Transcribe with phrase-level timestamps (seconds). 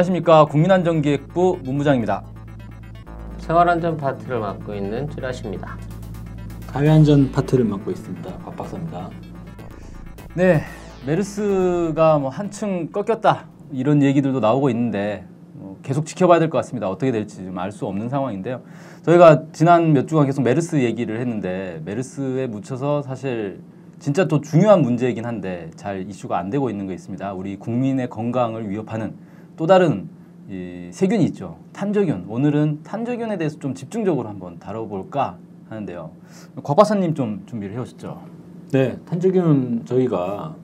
[0.00, 2.22] 안녕하십니까 국민안전기획부 문부장입니다.
[3.38, 5.76] 생활안전 파트를 맡고 있는 찌라시입니다.
[6.68, 8.38] 가해안전 파트를 맡고 있습니다.
[8.38, 9.10] 박 박사입니다.
[10.34, 10.62] 네,
[11.06, 16.88] 메르스가 뭐 한층 꺾였다 이런 얘기들도 나오고 있는데 뭐 계속 지켜봐야 될 것 같습니다.
[16.88, 18.62] 어떻게 될지 좀알수 없는 상황인데요.
[19.02, 23.60] 저희가 지난 몇 주간 계속 메르스 얘기를 했는데 메르스에 묻혀서 사실
[23.98, 27.34] 진짜 또 중요한 문제이긴 한데 잘 이슈가 안 되고 있는 게 있습니다.
[27.34, 29.28] 우리 국민의 건강을 위협하는
[29.60, 30.08] 또 다른
[30.48, 31.58] 이 세균이 있죠.
[31.74, 32.24] 탄저균.
[32.30, 35.36] 오늘은 탄저균에 대해서 좀 집중적으로 한번 다뤄볼까
[35.68, 36.12] 하는데요.
[36.62, 38.22] 곽 박사님 좀 준비를 해오셨죠.
[38.72, 40.56] 네, 탄저균은 저희가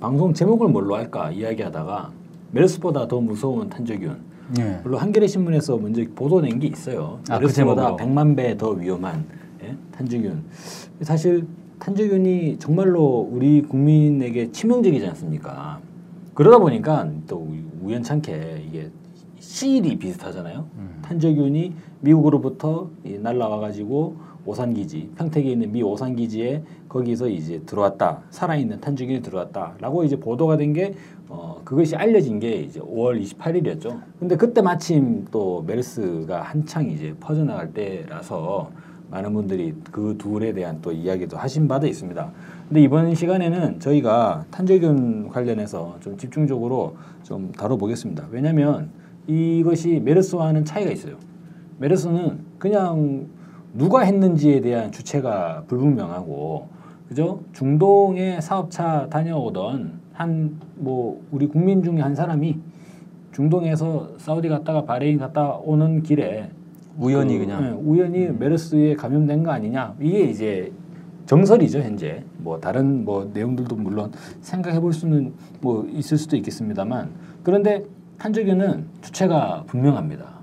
[0.00, 2.12] 방송 제목을 뭘로 할까 이야기하다가
[2.50, 4.18] 메르스보다 더 무서운 탄저균.
[4.58, 4.80] 예.
[4.82, 7.20] 물론 한겨레 신문에서 먼저 보도낸 게 있어요.
[7.30, 7.96] 아, 그 메르스보다 제목으로.
[7.96, 9.24] 100만 배더 위험한
[9.62, 9.74] 예?
[9.92, 10.44] 탄저균.
[11.00, 11.46] 사실
[11.78, 15.80] 탄저균이 정말로 우리 국민에게 치명적이지 않습니까?
[16.34, 17.48] 그러다 보니까 또
[17.86, 18.90] 우연찮게 이게
[19.38, 20.66] 시일이 비슷하잖아요.
[20.76, 20.98] 음.
[21.02, 28.22] 탄저균이 미국으로부터 이 날라와 가지고 오산 기지, 평택에 있는 미 오산 기지에 거기서 이제 들어왔다.
[28.30, 30.94] 살아있는 탄저균이 들어왔다라고 이제 보도가 된 게
[31.28, 34.00] 어, 그것이 알려진 게 이제 5월 28일이었죠.
[34.20, 38.70] 근데 그때 마침 또 메르스가 한창 이제 퍼져나갈 때라서
[39.10, 42.30] 많은 분들이 그 둘에 대한 또 이야기도 하신 바도 있습니다.
[42.68, 48.26] 근데 이번 시간에는 저희가 탄저균 관련해서 좀 집중적으로 좀 다뤄보겠습니다.
[48.30, 48.90] 왜냐하면
[49.26, 51.16] 이것이 메르스와는 차이가 있어요.
[51.78, 53.26] 메르스는 그냥
[53.74, 56.68] 누가 했는지에 대한 주체가 불분명하고
[57.08, 57.40] 그죠?
[57.52, 62.58] 중동에 사업차 다녀오던 한 뭐 우리 국민 중에 한 사람이
[63.32, 66.50] 중동에서 사우디 갔다가 바레인 갔다 오는 길에
[66.98, 67.64] 우연히 그, 그냥.
[67.64, 70.72] 예, 우연히 메르스에 감염된 거 아니냐 이게 이제
[71.26, 77.10] 정설이죠 현재 뭐 다른 뭐 내용들도 물론 생각해 볼 수는 뭐 있을 수도 있겠습니다만
[77.42, 77.84] 그런데
[78.18, 80.36] 탄저균은 주체가 분명합니다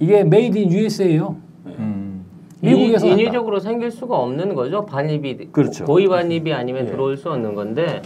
[0.00, 2.24] 이게 made in USA예요 음.
[2.60, 3.18] 미국에서 인-.
[3.18, 4.84] 인위적으로 생길 수가 없는 거죠.
[4.84, 5.84] 반입이 그렇죠.
[5.84, 6.90] 고의 반입이 아니면 예.
[6.90, 8.02] 들어올 수 없는 건데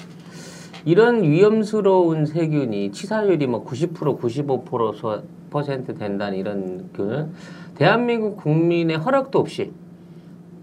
[0.84, 4.20] 이런 위험스러운 세균이 치사율이 뭐 90%
[5.50, 7.30] 95% 된다는 이런 균은
[7.82, 9.72] 대한민국 국민의 허락도 없이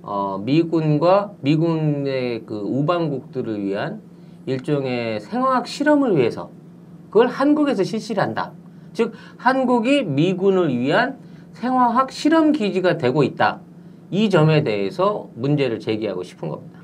[0.02, 4.00] 어, 미군과 미군의 그 우방국들을 위한
[4.46, 6.50] 일종의 생화학 실험을 위해서
[7.09, 8.53] 그걸 한국에서 실시를 한다.
[8.94, 11.18] 즉 한국이 미군을 위한
[11.52, 13.59] 생화학 실험 기지가 되고 있다.
[14.12, 16.79] 이 점에 대해서 문제를 제기하고 싶은 겁니다.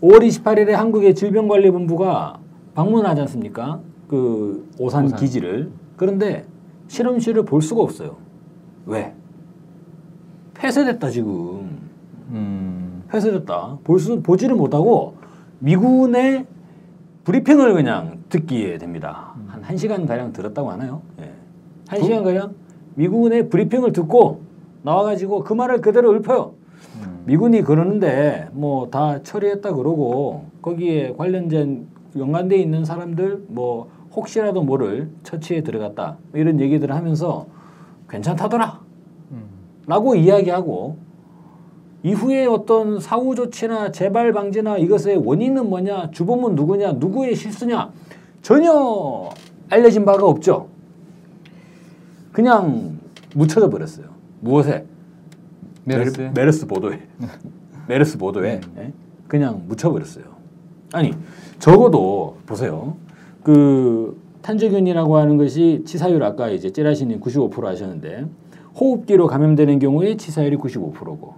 [0.00, 2.38] 5월 28일에 한국의 질병관리본부가
[2.76, 3.80] 방문하지 않습니까?
[4.06, 5.18] 그 오산, 오산.
[5.18, 6.44] 기지를 그런데
[6.86, 8.18] 실험실을 볼 수가 없어요.
[8.86, 9.16] 왜?
[10.66, 11.80] 폐쇄됐다 지금.
[12.30, 13.02] 음.
[13.10, 13.78] 폐쇄됐다.
[13.84, 15.14] 볼 수 보지를 못하고
[15.58, 16.46] 미군의
[17.24, 19.34] 브리핑을 그냥 듣기에 됩니다.
[19.48, 21.02] 한 1시간 가량 들었다고 하나요?
[21.20, 21.30] 예.
[21.88, 22.54] 1시간 가량
[22.94, 24.40] 미군의 브리핑을 듣고
[24.82, 26.54] 나와 가지고 그 말을 그대로 읊어요.
[27.02, 27.22] 음.
[27.26, 31.86] 미군이 그러는데 뭐 다 처리했다 그러고 거기에 관련된
[32.16, 37.46] 연관돼 있는 사람들 뭐 혹시라도 모를 처치에 들어갔다 뭐 이런 얘기들을 하면서
[38.08, 38.91] 괜찮다더라 음.
[39.92, 40.96] 라고 이야기하고
[42.02, 47.92] 이후에 어떤 사후 조치나 재발 방지나 이것의 원인은 뭐냐 주범은 누구냐 누구의 실수냐
[48.40, 49.28] 전혀
[49.68, 50.68] 알려진 바가 없죠
[52.32, 52.98] 그냥
[53.34, 54.06] 묻혀져 버렸어요
[54.40, 54.86] 무엇에
[55.84, 56.18] 메르스.
[56.20, 57.00] 메르- 메르스 보도에
[57.86, 58.92] 메르스 보도에 예?
[59.28, 60.24] 그냥 묻혀버렸어요.
[60.92, 61.12] 아니
[61.58, 62.96] 적어도 보세요.
[63.42, 68.26] 그 탄저균이라고 하는 것이 치사율 아까 이제 찌라시님 95% 하셨는데
[68.78, 71.34] 호흡기로 감염되는 경우에 치사율이 95%고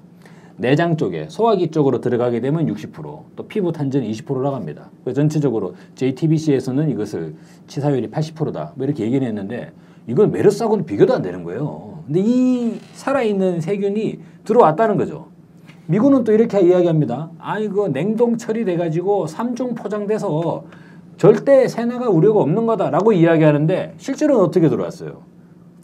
[0.57, 4.91] 내장 쪽에 소화기 쪽으로 들어가게 되면 60%또 피부 탄저는 20%라고 합니다.
[5.05, 7.35] 그 전체적으로 JTBC에서는 이것을
[7.67, 9.73] 치사율이 80%다 뭐 이렇게 얘기를 했는데
[10.07, 12.03] 이건 메르스하고는 비교도 안 되는 거예요.
[12.07, 15.27] 근데 이 살아있는 세균이 들어왔다는 거죠.
[15.87, 17.31] 미군은 또 이렇게 이야기합니다.
[17.39, 20.65] 아 이거 냉동 처리돼 가지고 삼중 포장돼서
[21.17, 25.34] 절대 세나가 우려가 없는 거다라고 이야기하는데 실제로는 어떻게 들어왔어요?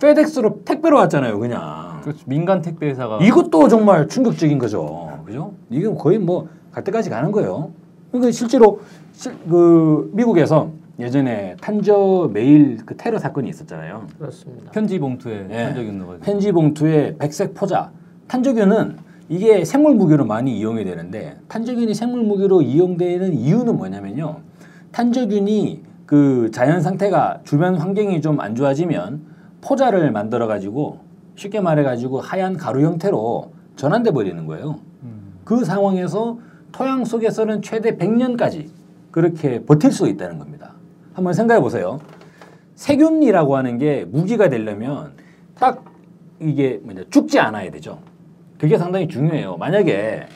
[0.00, 2.00] 페덱스로 택배로 왔잖아요, 그냥.
[2.02, 2.24] 그렇죠.
[2.26, 5.20] 민간 택배 회사가 이것도 정말 충격적인 거죠.
[5.26, 5.52] 그죠?
[5.70, 7.72] 이건 거의 뭐 갈 때까지 가는 거예요.
[8.10, 8.80] 그러니까 실제로
[9.12, 14.06] 실, 그 미국에서 예전에 탄저 메일 그 테러 사건이 있었잖아요.
[14.18, 14.70] 그렇습니다.
[14.70, 15.64] 편지 봉투에 예.
[15.64, 16.24] 탄저균 넣어가지고.
[16.24, 17.90] 편지 봉투에 백색 포자.
[18.28, 18.98] 탄저균은
[19.28, 24.38] 이게 생물 무기로 많이 이용이 되는데 탄저균이 생물 무기로 이용되는 이유는 뭐냐면요.
[24.92, 29.22] 탄저균이 그 자연 상태가 주변 환경이 좀 안 좋아지면
[29.60, 31.00] 포자를 만들어 가지고
[31.36, 34.80] 쉽게 말해 가지고 하얀 가루 형태로 전환돼 버리는 거예요.
[35.02, 35.38] 음.
[35.44, 36.38] 그 상황에서
[36.72, 38.68] 토양 속에서는 최대 100년까지
[39.10, 40.74] 그렇게 버틸 수 있다는 겁니다.
[41.14, 42.00] 한번 생각해 보세요.
[42.74, 45.12] 세균이라고 하는 게 무기가 되려면
[45.58, 45.84] 딱
[46.40, 47.98] 이게 뭐냐 죽지 않아야 되죠.
[48.58, 49.56] 그게 상당히 중요해요.
[49.56, 50.26] 만약에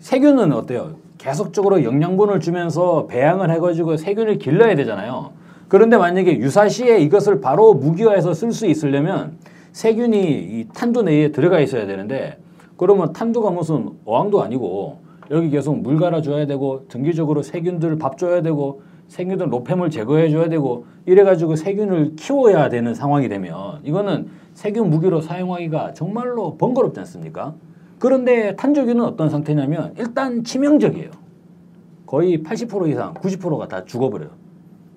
[0.00, 0.96] 세균은 어때요?
[1.18, 5.32] 계속적으로 영양분을 주면서 배양을 해가지고 세균을 길러야 되잖아요.
[5.70, 9.38] 그런데 만약에 유사시에 이것을 바로 무기화해서 쓸 수 있으려면
[9.70, 12.38] 세균이 이 탄두 내에 들어가 있어야 되는데
[12.76, 14.98] 그러면 탄두가 무슨 어항도 아니고
[15.30, 20.86] 여기 계속 물 갈아줘야 되고 정기적으로 세균들 밥 줘야 되고 세균들 노폐물 제거해 줘야 되고
[21.06, 27.54] 이래가지고 세균을 키워야 되는 상황이 되면 이거는 세균 무기로 사용하기가 정말로 번거롭지 않습니까?
[28.00, 31.10] 그런데 탄저균은 어떤 상태냐면 일단 치명적이에요.
[32.06, 34.39] 거의 80% 이상, 90%가 다 죽어버려요.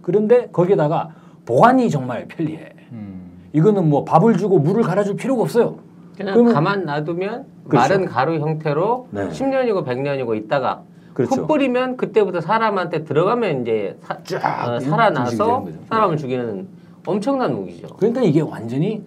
[0.07, 1.09] 그런데 거기다가
[1.45, 2.69] 보관이 정말 편리해.
[2.91, 3.31] 음.
[3.53, 5.77] 이거는 뭐 밥을 주고 물을 갈아줄 필요가 없어요.
[6.15, 7.75] 그냥 그러면- 가만 놔두면 그렇죠.
[7.89, 9.29] 마른 가루 형태로 네.
[9.29, 10.83] 10년이고 100년이고 있다가
[11.13, 11.41] 그렇죠.
[11.41, 15.65] 흙 뿌리면 그때부터 사람한테 들어가면 이제 사, 쫙 어, 살아나서.
[15.89, 16.67] 사람을 죽이는
[17.05, 17.87] 엄청난 무기죠.
[17.97, 19.03] 그러니까 이게 완전히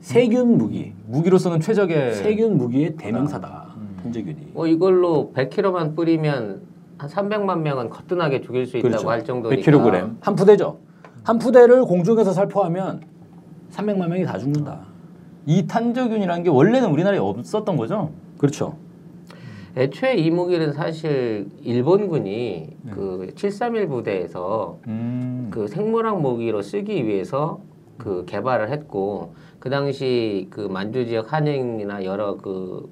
[0.00, 3.68] 세균 무기, 무기로서는 최적의 세균 무기의 대명사다.
[4.02, 4.50] 탄저균이.
[4.52, 6.62] 뭐 이걸로 100kg만 뿌리면
[6.98, 9.10] 한 300만 명은 거뜬하게 죽일 수 있다고 그렇죠.
[9.10, 10.78] 할 정도니까 100kg 한 푸대죠.
[11.22, 13.02] 한 푸대를 공중에서 살포하면
[13.72, 14.80] 300만 명이 다 죽는다.
[15.46, 18.10] 이 탄저균이라는 게 원래는 우리나라에 없었던 거죠?
[18.38, 18.76] 그렇죠.
[19.76, 22.92] 애초에 이 무기는 사실 일본군이 네.
[22.92, 25.48] 그731 부대에서 음.
[25.50, 27.60] 그 생물학 무기로 쓰기 위해서
[27.98, 32.88] 그 개발을 했고 그 당시 그 만주 지역 한인이나 여러 그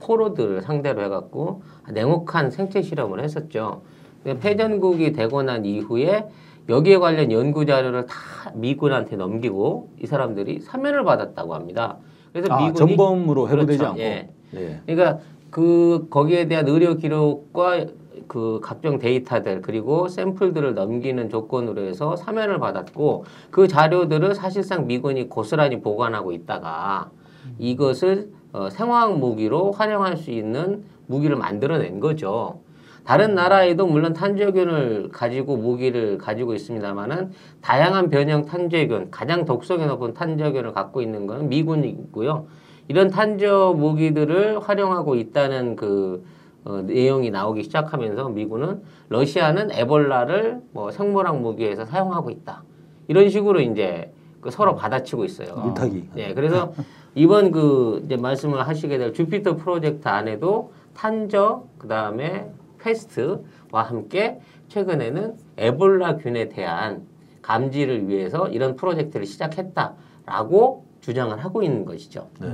[0.00, 3.82] 포로들을 상대로 해갖고 냉혹한 생체 실험을 했었죠.
[4.22, 6.26] 근데 패전국이 되고 난 이후에
[6.68, 8.14] 여기에 관련 연구 자료를 다
[8.54, 11.98] 미군한테 넘기고 이 사람들이 사면을 받았다고 합니다.
[12.32, 13.86] 그래서 아, 미군이 전범으로 해고되지 그렇죠.
[13.90, 14.00] 않고.
[14.00, 14.30] 예.
[14.52, 14.80] 네.
[14.86, 15.18] 그러니까
[15.50, 17.86] 그 거기에 대한 의료 기록과
[18.26, 25.80] 그 각종 데이터들 그리고 샘플들을 넘기는 조건으로 해서 사면을 받았고 그 자료들을 사실상 미군이 고스란히
[25.80, 27.10] 보관하고 있다가
[27.58, 32.60] 이것을 어, 생화학 무기로 활용할 수 있는 무기를 만들어낸 거죠.
[33.02, 40.72] 다른 나라에도 물론 탄저균을 가지고 무기를 가지고 있습니다만은 다양한 변형 탄저균, 가장 독성이 높은 탄저균을
[40.72, 42.46] 갖고 있는 것은 미군이고요.
[42.86, 46.24] 이런 탄저 무기들을 활용하고 있다는 그
[46.64, 52.62] 어, 내용이 나오기 시작하면서 미군은 러시아는 에볼라를 뭐 생물학 무기에서 사용하고 있다.
[53.08, 55.56] 이런 식으로 이제 그 서로 받아치고 있어요.
[55.56, 56.10] 물타기.
[56.16, 56.72] 예, 그래서
[57.14, 66.48] 이번 그 이제 말씀을 하시게 될 주피터 프로젝트 안에도 탄저 그다음에 패스트와 함께 최근에는 에볼라균에
[66.48, 67.02] 대한
[67.42, 72.28] 감지를 위해서 이런 프로젝트를 시작했다라고 주장을 하고 있는 것이죠.
[72.40, 72.48] 네.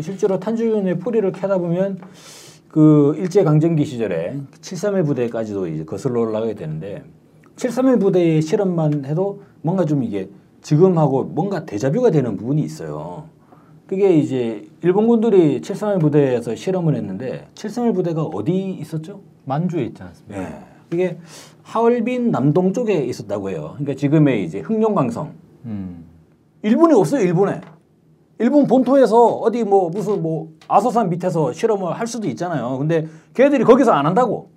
[0.00, 1.98] 실제로 탄저균의 뿌리를 캐다 보면
[2.68, 7.04] 그 일제 강점기 시절에 731 부대까지도 이제 거슬러 올라가게 되는데
[7.56, 10.28] 731 부대의 실험만 해도 뭔가 좀 이게
[10.62, 13.28] 지금하고 뭔가 대자뷰가 되는 부분이 있어요.
[13.86, 19.20] 그게 이제 일본군들이 731 부대에서 실험을 했는데 731 부대가 어디 있었죠?
[19.44, 20.42] 만주에 있지 않습니까?
[20.42, 20.48] 예.
[20.92, 21.18] 이게
[21.62, 23.72] 하얼빈 남동 쪽에 있었다고 해요.
[23.76, 25.32] 그러니까 지금의 이제 흑룡강성.
[25.66, 26.04] 음.
[26.62, 27.60] 일본에 없어요, 일본에.
[28.38, 32.78] 일본 본토에서 어디 뭐 무슨 뭐 아소산 밑에서 실험을 할 수도 있잖아요.
[32.78, 34.48] 근데 걔들이 거기서 안 한다고.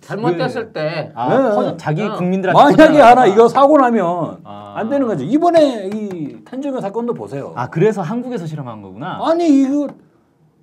[0.00, 1.54] 잘못됐을 때 아, 네.
[1.56, 2.14] 퍼- 자기 어.
[2.16, 3.00] 국민들한테 만약에.
[3.00, 4.74] 하나 이거 사고 나면 아.
[4.76, 5.24] 안 되는 거죠.
[5.24, 6.15] 이번에 이
[6.46, 7.52] 탄저균 사건도 보세요.
[7.56, 9.18] 아 그래서 한국에서 실험한 거구나.
[9.22, 9.88] 아니 이거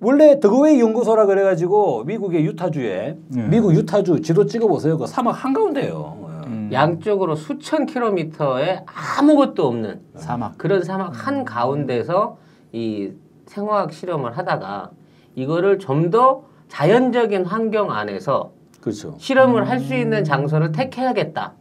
[0.00, 3.48] 원래 더웨이 연구소라 그래가지고 미국의 유타주에 네.
[3.48, 4.98] 미국 유타주 지도 찍어보세요.
[4.98, 6.42] 그 사막 한가운데예요.
[6.46, 6.70] 음.
[6.72, 10.58] 양쪽으로 수천 킬로미터에 아무것도 없는 사막.
[10.58, 12.38] 그런 사막 한 가운데서
[12.72, 13.12] 이
[13.46, 14.90] 생화학 실험을 하다가
[15.36, 19.14] 이거를 좀 더 자연적인 환경 안에서 그렇죠.
[19.18, 21.52] 실험을 할수 있는 장소를 택해야겠다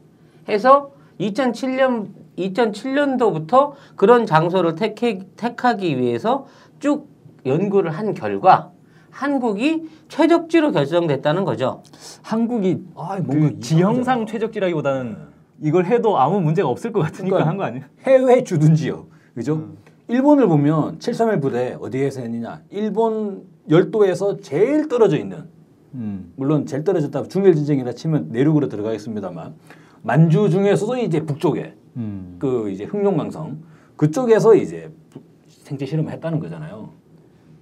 [0.49, 6.45] 해서 2007년 2007년도부터 그런 장소를 택해, 택하기 위해서
[6.79, 7.07] 쭉
[7.45, 8.71] 연구를 한 결과
[9.09, 11.83] 한국이 최적지로 결정됐다는 거죠.
[12.23, 15.17] 한국이 아, 뭔가 그 지형상 최적지라기보다는
[15.61, 17.83] 이걸 해도 아무 문제가 없을 것 같으니까 그러니까 한 거 아니에요?
[18.01, 19.05] 해외 주둔지요.
[19.35, 19.69] 그죠?
[20.07, 22.61] 일본을 보면 731 부대 어디에서 했느냐?
[22.71, 25.45] 일본 열도에서 제일 떨어져 있는
[25.93, 26.33] 음.
[26.35, 29.53] 물론 제일 떨어졌다 중일 전쟁이라 치면 내륙으로 들어가겠습니다만
[30.01, 32.35] 만주 중에서도 이제 북쪽에 음.
[32.39, 33.57] 그 이제 흑룡강성
[33.95, 36.89] 그쪽에서 이제 부- 생체 실험을 했다는 거잖아요.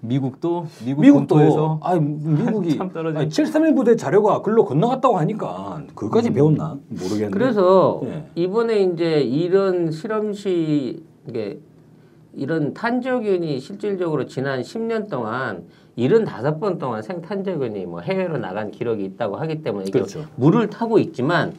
[0.03, 2.79] 미국도 미국 미국도 아 미국이
[3.15, 6.33] 아니, 731 부대 자료가 글로 건너갔다고 하니까 그것까지 음.
[6.33, 7.29] 배웠나 모르겠는데.
[7.29, 8.25] 그래서 예.
[8.35, 11.59] 이번에 이제 이런 실험시 이게
[12.33, 15.65] 이런 탄저균이 실질적으로 지난 10년 동안
[15.97, 20.25] 75번 동안 생탄저균이 뭐 해외로 나간 기록이 있다고 하기 때문에 이게 그렇죠.
[20.35, 21.53] 물을 타고 있지만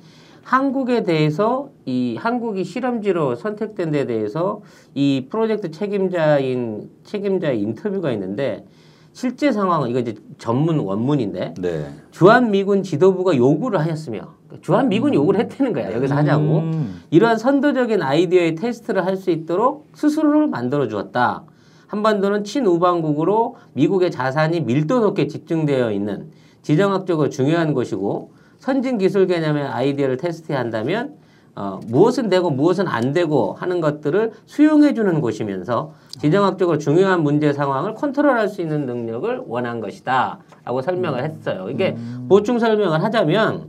[0.45, 4.61] 한국에 대해서 이 한국이 실험지로 선택된 데 대해서
[4.95, 8.65] 이 프로젝트 책임자인 책임자의 인터뷰가 있는데
[9.13, 11.87] 실제 상황은 이거 이제 전문 원문인데 네.
[12.11, 17.03] 주한 미군 지도부가 요구를 하였으며 주한 미군 요구를 했다는 거야 여기서 하자고 음.
[17.11, 21.45] 이러한 선도적인 아이디어의 테스트를 할 수 있도록 스스로를 만들어 주었다.
[21.87, 26.31] 한반도는 친우방국으로 미국의 자산이 밀도 높게 집중되어 있는
[26.63, 31.17] 지정학적으로 중요한 곳이고 선진 기술 개념의 아이디어를 테스트해야 한다면
[31.57, 37.95] 어, 무엇은 되고 무엇은 안 되고 하는 것들을 수용해 주는 곳이면서 지정학적으로 중요한 문제 상황을
[37.95, 40.39] 컨트롤할 수 있는 능력을 원한 것이다.
[40.65, 41.69] 라고 설명을 했어요.
[41.71, 41.97] 이게
[42.29, 43.69] 보충 설명을 하자면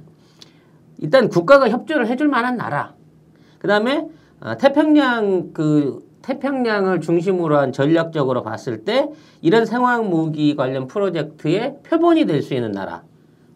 [0.99, 2.93] 일단 국가가 협조를 해줄 만한 나라.
[3.57, 4.07] 그 다음에
[4.41, 9.09] 어, 태평양 그 태평양을 중심으로 한 전략적으로 봤을 때
[9.41, 13.01] 이런 생화학 무기 관련 프로젝트의 표본이 될 수 있는 나라.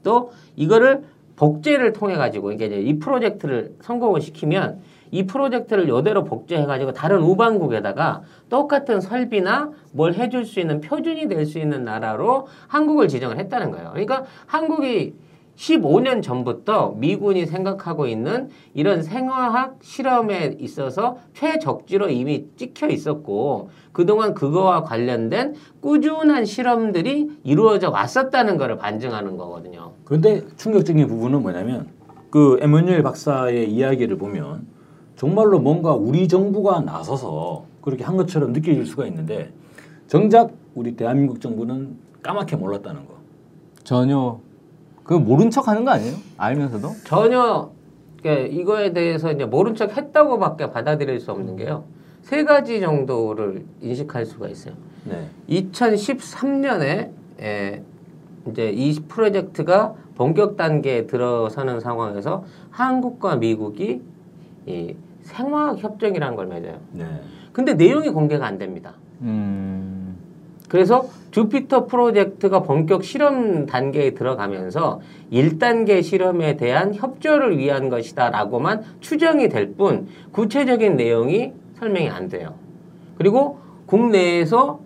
[0.02, 1.04] 또 이거를
[1.38, 7.22] 복제를 통해 가지고 이게 이제 이 프로젝트를 성공을 시키면 이 프로젝트를 이대로 복제해 가지고 다른
[7.22, 13.72] 우방국에다가 똑같은 설비나 뭘 해줄 수 있는 표준이 될 수 있는 나라로 한국을 지정을 했다는
[13.72, 13.92] 거예요.
[13.92, 15.14] 그러니까 한국이
[15.58, 24.84] 15년 전부터 미군이 생각하고 있는 이런 생화학 실험에 있어서 최적지로 이미 찍혀 있었고 그동안 그거와
[24.84, 29.94] 관련된 꾸준한 실험들이 이루어져 왔었다는 것을 반증하는 거거든요.
[30.06, 31.88] 그런데 충격적인 부분은 뭐냐면
[32.30, 34.68] 그 에마뉴엘 박사의 이야기를 보면
[35.16, 39.52] 정말로 뭔가 우리 정부가 나서서 그렇게 한 것처럼 느껴질 수가 있는데
[40.06, 43.16] 정작 우리 대한민국 정부는 까맣게 몰랐다는 거.
[43.84, 44.40] 전혀
[45.08, 46.16] 그 모른 척 하는 거 아니에요?
[46.38, 46.90] 알면서도?
[47.06, 47.72] 전혀
[48.22, 51.86] 그러니까 이거에 대해서 이제 모른 척 했다고밖에 받아들일 수 없는 게요.
[52.22, 54.74] 세 가지 정도를 인식할 수가 있어요.
[55.06, 55.30] 네.
[55.50, 57.82] 2013년에 에,
[58.52, 64.02] 이제 이 프로젝트가 본격 단계에 들어서는 상황에서 한국과 미국이
[64.66, 66.80] 이 생화학 협정이라는 걸 맺어요.
[66.92, 67.06] 네.
[67.54, 68.94] 근데 내용이 공개가 안 됩니다.
[69.22, 69.97] 음.
[70.68, 79.50] 그래서 주피터 프로젝트가 본격 실험 단계에 들어가면서 1단계 실험에 대한 협조를 위한 것이다 라고만 추정이
[79.50, 82.56] 될 뿐 구체적인 내용이 설명이 안 돼요.
[83.18, 84.80] 그리고 국내에서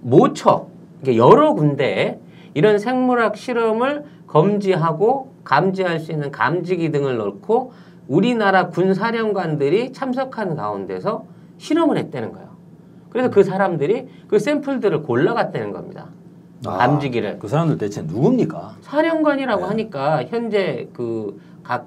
[0.00, 0.68] 모처
[1.16, 2.18] 여러 군데에
[2.54, 7.72] 이런 생물학 실험을 검지하고 감지할 수 있는 감지기 등을 넣고
[8.06, 11.24] 우리나라 군 사령관들이 참석한 가운데서
[11.58, 12.47] 실험을 했다는 거예요.
[13.10, 16.06] 그래서 그 사람들이 그 샘플들을 골라갔다는 겁니다.
[16.66, 17.38] 아, 감지기를.
[17.38, 18.76] 그 사람들 대체 누굽니까?
[18.82, 19.68] 사령관이라고 네.
[19.68, 21.86] 하니까 현재 그 각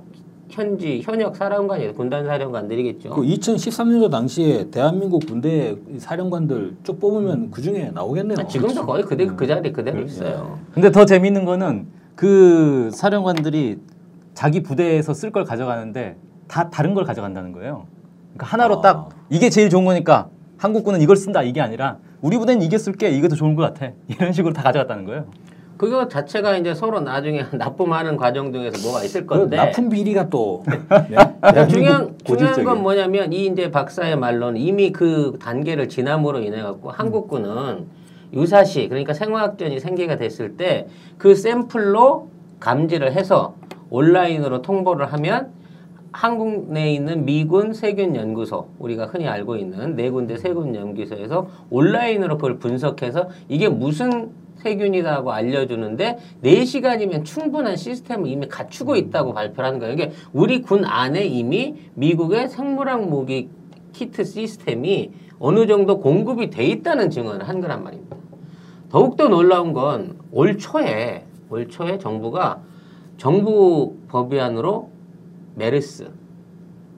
[0.50, 3.10] 현지 현역 사령관이 군단 사령관들이겠죠.
[3.12, 8.38] 그 2013년도 당시에 대한민국 군대 사령관들 쭉 뽑으면 그 중에 나오겠네요.
[8.40, 10.04] 아, 지금도 거의 그대 그 자리 그대로 네.
[10.04, 10.60] 있어요.
[10.74, 13.80] 근데 더 재밌는 거는 그 사령관들이
[14.36, 17.88] 자기 부대에서 쓸 걸 가져가는데 다 다른 걸 가져간다는 거예요.
[18.34, 18.82] 그러니까 하나로 아.
[18.82, 20.30] 딱 이게 제일 좋은 거니까
[20.66, 24.32] 한국군은 이걸 쓴다 이게 아니라 우리 부대는 이게 쓸게 이게 더 좋은 것 같아 이런
[24.32, 25.26] 식으로 다 가져갔다는 거예요.
[25.76, 30.64] 그거 자체가 이제 서로 나중에 납품하는 과정 중에서 뭐가 있을 그 건데 납품 비리가 또
[31.10, 31.18] 네?
[31.68, 32.66] 중요한 중요한 고질적이에요.
[32.68, 37.88] 건 뭐냐면 이 이제 박사의 말로는 이미 그 단계를 지남으로 인해 갖고 한국군은
[38.32, 40.88] 유사시 그러니까 생화학전이 생기가 됐을 때
[41.18, 43.56] 그 샘플로 감지를 해서
[43.90, 45.50] 온라인으로 통보를 하면
[46.12, 52.36] 한국 내에 있는 미군 세균 연구소 우리가 흔히 알고 있는 네 군데 세균 연구소에서 온라인으로
[52.38, 59.94] 그걸 분석해서 이게 무슨 세균이라고 알려주는데 4시간이면 충분한 시스템을 이미 갖추고 있다고 발표를 하는 거예요.
[59.94, 63.50] 이게 우리 군 안에 이미 미국의 생물학 무기
[63.94, 68.18] 키트 시스템이 어느 정도 공급이 돼 있다는 증언을 한 거란 말입니다.
[68.90, 72.62] 더욱더 놀라운 건 올 초에 올 초에 정부가
[73.18, 74.91] 정부 법위안으로
[75.56, 76.10] 메르스,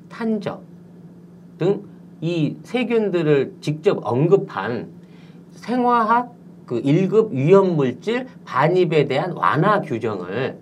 [0.10, 0.60] 탄저
[1.58, 1.94] 등
[2.24, 4.88] 이 세균들을 직접 언급한
[5.52, 6.32] 생화학
[6.66, 10.58] 그 1급 위험 물질 반입에 대한 완화 규정을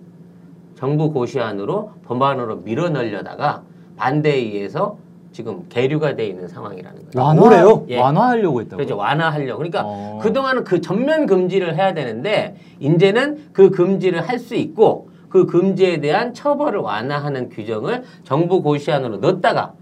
[0.74, 3.62] 정부 고시안으로 법안으로 밀어넣으려다가
[3.96, 4.98] 반대에 의해서
[5.30, 7.24] 지금 계류가 돼 있는 상황이라는 거예요.
[7.28, 7.86] 완화 뭐래요?
[7.90, 8.00] 예.
[8.00, 8.76] 완화하려고 했다고.
[8.78, 8.96] 그렇죠.
[8.96, 9.58] 완화하려고.
[9.58, 10.18] 그러니까 어.
[10.20, 16.34] 그동안은 그 전면 금지를 해야 되는데 이제는 그 금지를 할 수 있고 그 금지에 대한
[16.34, 19.72] 처벌을 완화하는 규정을 정부 고시안으로 넣었다가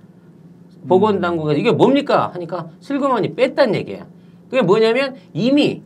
[0.88, 4.06] 보건당국에서 이게 뭡니까 하니까 슬그머니 뺐단 얘기예요.
[4.48, 5.82] 그게 뭐냐면 이미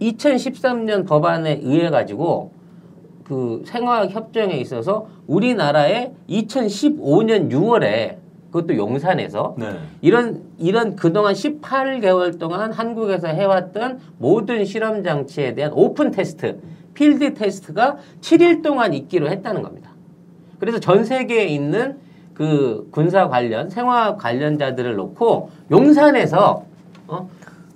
[0.00, 2.50] 2013년 법안에 의해 가지고
[3.22, 8.16] 그 생화학 협정에 있어서 우리나라에 2015년 6월에
[8.50, 9.66] 그것도 용산에서 네.
[10.00, 16.58] 이런 이런 그동안 18개월 동안 한국에서 해왔던 모든 실험 장치에 대한 open test,
[17.00, 19.90] field test가 7일 동안 있기로 했다는 겁니다.
[20.58, 21.96] 그래서 전 세계에 있는
[22.34, 26.64] 그 군사 관련 생화 관련자들을 놓고 용산에서
[27.08, 27.30] 어?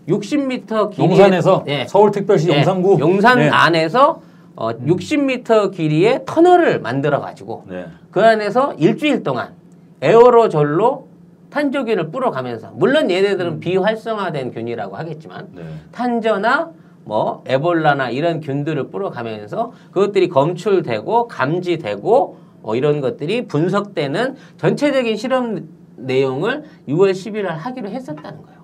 [0.06, 1.86] 60m 길이 용산에서 예.
[1.86, 3.48] 서울특별시 예, 용산구 용산 네.
[3.48, 4.20] 안에서
[4.56, 7.86] 어, 60m 길이의 터널을 만들어 가지고 네.
[8.10, 9.54] 그 안에서 일주일 동안
[10.02, 11.08] 에어로졸로
[11.48, 15.62] 탄저균을 뿌려가면서 물론 얘네들은 비활성화된 균이라고 하겠지만 네.
[15.92, 25.68] 탄저나 뭐 에볼라나 이런 균들을 뿌려가면서 그것들이 검출되고 감지되고 뭐 이런 것들이 분석되는 전체적인 실험
[25.96, 28.54] 내용을 6월 10일 날 하기로 했었다는 거예요.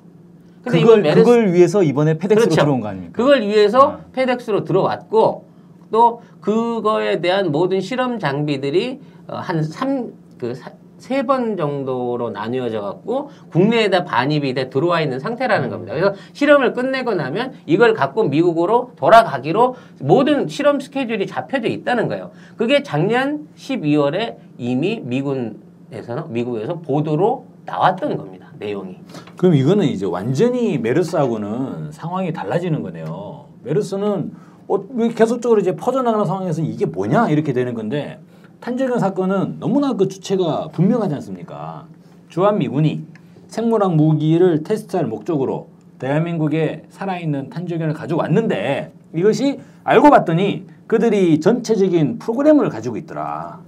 [0.62, 2.60] 근데 그걸 메르스- 그걸 위해서 이번에 페덱스로 그렇죠.
[2.62, 3.12] 들어온 거 아닙니까?
[3.14, 4.00] 그걸 위해서 아.
[4.12, 5.44] 페덱스로 들어왔고
[5.90, 10.54] 또 그거에 대한 모든 실험 장비들이 어, 한삼그
[11.00, 15.70] 세 번 정도로 나뉘어져 갖고 국내에다 반입이 돼 들어와 있는 상태라는 음.
[15.70, 15.94] 겁니다.
[15.94, 22.30] 그래서 실험을 끝내고 나면 이걸 갖고 미국으로 돌아가기로 모든 실험 스케줄이 잡혀져 있다는 거예요.
[22.56, 28.48] 그게 작년 12월에 이미 미군에서는 미국에서 보도로 나왔던 겁니다.
[28.58, 28.96] 내용이.
[29.36, 33.46] 그럼 이거는 이제 완전히 메르스하고는 상황이 달라지는 거네요.
[33.64, 34.32] 메르스는
[34.68, 38.18] 어, 왜 계속적으로 이제 퍼져나가는 상황에서 이게 뭐냐 이렇게 되는 건데
[38.60, 41.86] 탄저균 사건은 너무나 그 주체가 분명하지 않습니까?
[42.28, 43.02] 주한미군이
[43.48, 52.98] 생물학 무기를 테스트할 목적으로 대한민국에 살아있는 탄저균을 가져왔는데 이것이 알고 봤더니 그들이 전체적인 프로그램을 가지고
[52.98, 53.60] 있더라.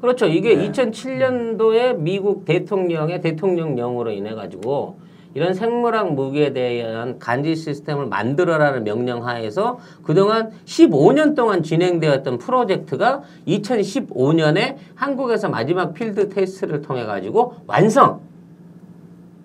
[0.00, 0.26] 그렇죠.
[0.26, 0.70] 이게 네.
[0.70, 4.98] 2007년도에 미국 대통령의 대통령령으로 인해 가지고
[5.36, 14.76] 이런 생물학 무기에 대한 간지 시스템을 만들어라는 명령 하에서 그동안 15년 동안 진행되었던 프로젝트가 2015년에
[14.94, 18.20] 한국에서 마지막 필드 테스트를 통해 가지고 완성.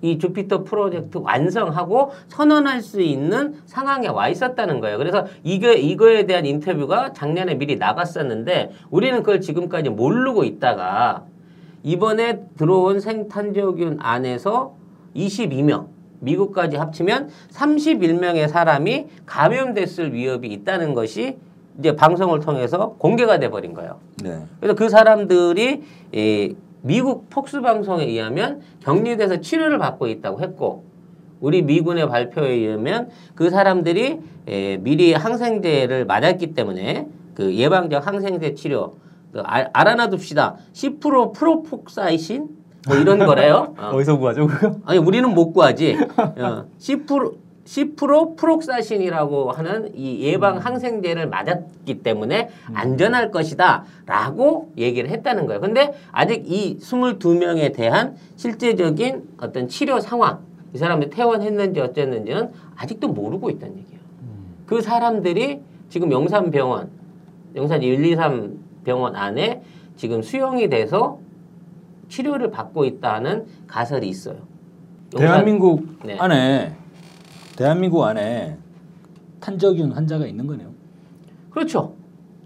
[0.01, 4.97] 이 주피터 프로젝트 완성하고 선언할 수 있는 상황에 와 있었다는 거예요.
[4.97, 11.25] 그래서 이거 이거에 대한 인터뷰가 작년에 미리 나갔었는데 우리는 그걸 지금까지 모르고 있다가
[11.83, 14.79] 이번에 들어온 생탄저균 안에서
[15.15, 15.87] 22명
[16.19, 21.37] 미국까지 합치면 31명의 사람이 감염됐을 위협이 있다는 것이
[21.79, 23.99] 이제 방송을 통해서 공개가 돼 버린 거예요.
[24.23, 24.43] 네.
[24.59, 25.81] 그래서 그 사람들이
[26.13, 30.83] 이 미국 폭스 방송에 의하면 격리돼서 치료를 받고 있다고 했고
[31.39, 38.95] 우리 미군의 발표에 의하면 그 사람들이 에, 미리 항생제를 맞았기 때문에 그 예방적 항생제 치료
[39.31, 43.73] 그 알, 알아놔둡시다 10% 프로폭사이신 뭐 이런 거래요.
[43.77, 43.91] 어.
[43.95, 44.75] 어디서 구하죠 그거?
[44.85, 45.97] 아니 우리는 못 구하지.
[46.17, 55.61] 어, 10% 10% 프록사신이라고 하는 이 예방 항생제를 맞았기 때문에 안전할 것이다라고 얘기를 했다는 거예요.
[55.61, 60.39] 근데 아직 이 22명에 대한 실제적인 어떤 치료 상황,
[60.73, 64.01] 이 사람들이 퇴원했는지 어쨌는지는 아직도 모르고 있다는 얘기예요.
[64.65, 66.89] 그 사람들이 지금 영산병원,
[67.55, 69.61] 영산 123 병원 안에
[69.97, 71.19] 지금 수용이 돼서
[72.15, 74.35] 치료를 받고 있다는 가설이 있어요.
[75.17, 76.17] 대한민국 네.
[76.19, 76.73] 안에
[77.57, 78.57] 대한민국 안에
[79.39, 80.69] 탄저균 환자가 있는 거네요.
[81.49, 81.95] 그렇죠.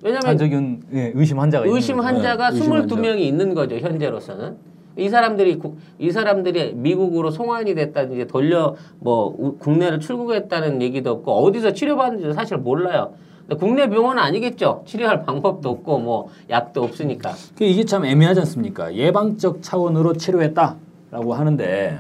[0.04, 2.00] 왜냐하면 탄저균 예, 의심 환자가 의심.
[2.00, 2.96] 환자가 네, 환자.
[2.96, 4.56] 22명이 있는 거죠 현재로서는
[4.98, 11.32] 이 사람들이 국- 이 사람들이 미국으로 송환이 됐다든지 돌려 뭐 우- 국내를 출국했다는 얘기도 없고
[11.32, 13.14] 어디서 치료받는지도 사실 몰라요.
[13.60, 14.84] 국내 병원은 아니겠죠.
[14.88, 17.34] 치료할 방법도 없고 뭐 약도 없으니까.
[17.56, 18.94] 그 이게 참 애매하지 않습니까?
[18.96, 22.00] 예방적 차원으로 치료했다라고 하는데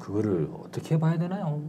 [0.00, 1.62] 그거를 어떻게 봐야 되나요?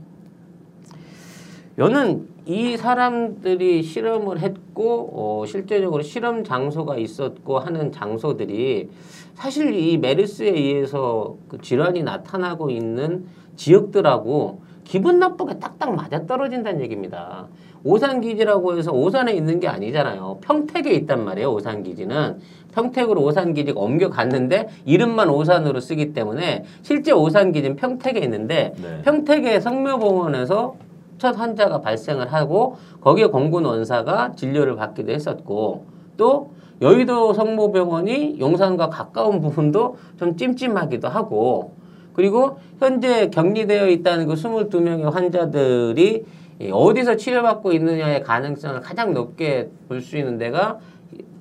[1.77, 8.89] 저는 이 사람들이 실험을 했고 어, 실제적으로 실험 장소가 있었고 하는 장소들이
[9.33, 13.25] 사실 이 메르스에 의해서 그 질환이 나타나고 있는
[13.57, 17.47] 지역들하고 기분 나쁘게 딱딱 맞아 떨어진다는 얘기입니다.
[17.85, 20.39] 오산 기지라고 해서 오산에 있는 게 아니잖아요.
[20.41, 21.53] 평택에 있단 말이에요.
[21.53, 22.39] 오산 기지는
[22.73, 29.01] 평택으로 오산 기지가 옮겨갔는데 이름만 오산으로 쓰기 때문에 실제 오산 기지는 평택에 있는데 네.
[29.03, 30.75] 평택의 성묘병원에서
[31.19, 35.85] 첫 환자가 발생을 하고 거기에 공군 원사가 진료를 받기도 했었고
[36.17, 41.73] 또 여의도 성모병원이 용산과 가까운 부분도 좀 찜찜하기도 하고
[42.13, 50.01] 그리고 현재 격리되어 있다는 그 22명의 환자들이 이 어디서 치료받고 있느냐의 가능성을 가장 높게 볼
[50.01, 50.79] 수 있는 데가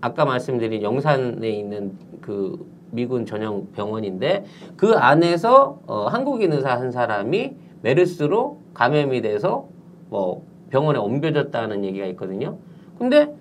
[0.00, 4.44] 아까 말씀드린 영산에 있는 그 미군 전용 병원인데
[4.76, 9.68] 그 안에서 어, 한국인 의사 한 사람이 메르스로 감염이 돼서
[10.08, 12.58] 뭐 병원에 옮겨졌다는 얘기가 있거든요.
[12.98, 13.34] 근데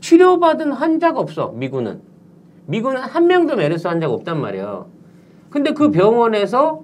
[0.00, 2.00] 치료받은 환자가 없어 미군은
[2.66, 4.86] 미군은 한 명도 메르스 환자가 없단 말이에요.
[5.50, 6.82] 근데 그 병원에서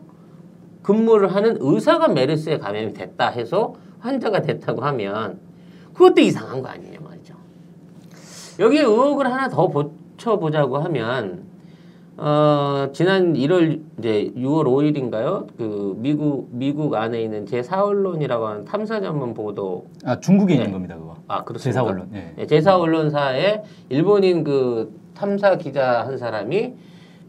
[0.82, 5.38] 근무를 하는 의사가 메르스에 감염이 됐다 해서 환자가 됐다고 하면
[5.94, 7.34] 그것도 이상한 거 아니냐 말이죠.
[8.58, 11.44] 여기에 의혹을 하나 더 덧붙여보자고 하면
[12.16, 15.48] 어, 지난 1월 이제 6월 5일인가요?
[15.56, 20.60] 그 미국 미국 안에 있는 제4 언론이라고 하는 탐사 전문 보도 아 중국에 네.
[20.60, 21.16] 있는 겁니다 그거.
[21.26, 21.80] 아 그렇습니까?
[21.80, 22.08] 제사 언론.
[22.14, 22.34] 예.
[22.36, 26.74] 네, 제4 언론사에 일본인 그 탐사 기자 한 사람이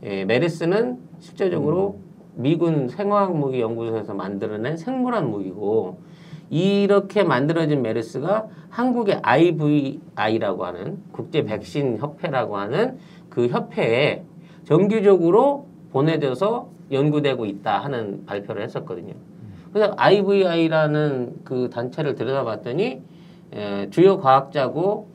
[0.04, 2.00] 예, 메르스는 실제적으로
[2.36, 5.98] 미군 생화학 무기 연구소에서 만들어낸 생물학 무기고
[6.50, 12.98] 이렇게 만들어진 메르스가 한국의 IVI라고 하는 국제 백신 협회라고 하는
[13.30, 14.24] 그 협회에
[14.66, 19.14] 정기적으로 보내져서 연구되고 있다 하는 발표를 했었거든요.
[19.72, 23.02] 그래서 IVI라는 그 단체를 들여다봤더니
[23.54, 25.08] 에, 주요 과학자고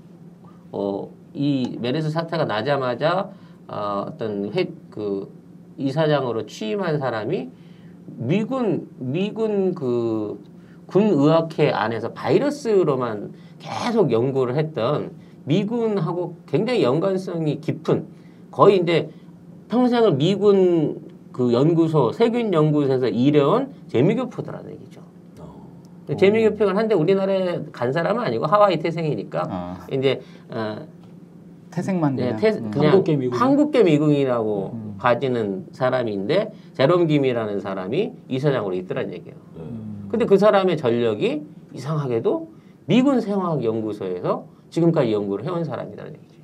[0.72, 3.30] 어, 이 메르스 사태가 나자마자
[3.68, 5.32] 어, 어떤 회, 그
[5.78, 7.48] 이사장으로 취임한 사람이
[8.06, 10.42] 미군 미군 그
[10.90, 15.12] 군 의학회 안에서 바이러스로만 계속 연구를 했던
[15.44, 18.06] 미군하고 굉장히 연관성이 깊은
[18.50, 19.08] 거의 이제
[19.68, 21.00] 평생을 미군
[21.30, 25.00] 그 연구소 세균 연구소에서 일해온 재미교포더라는 얘기죠.
[25.38, 26.16] 어.
[26.16, 30.84] 재미교포는 한데 우리나라에 간 사람은 아니고 하와이 태생이니까 아, 이제 어,
[31.70, 32.36] 태생만 네, 그냥.
[32.40, 32.70] 태, 음.
[32.72, 33.38] 그냥 한국계 미군.
[33.38, 34.94] 한국계 미군이라고 음.
[34.98, 39.36] 봐지는 사람인데 제롬 김이라는 사람이 이사장으로 있더란 얘기예요.
[39.56, 39.89] 음.
[40.10, 41.42] 근데 그 사람의 전력이
[41.74, 42.48] 이상하게도
[42.86, 46.40] 미군 생화학 연구소에서 지금까지 연구를 해온 사람이라는 얘기죠.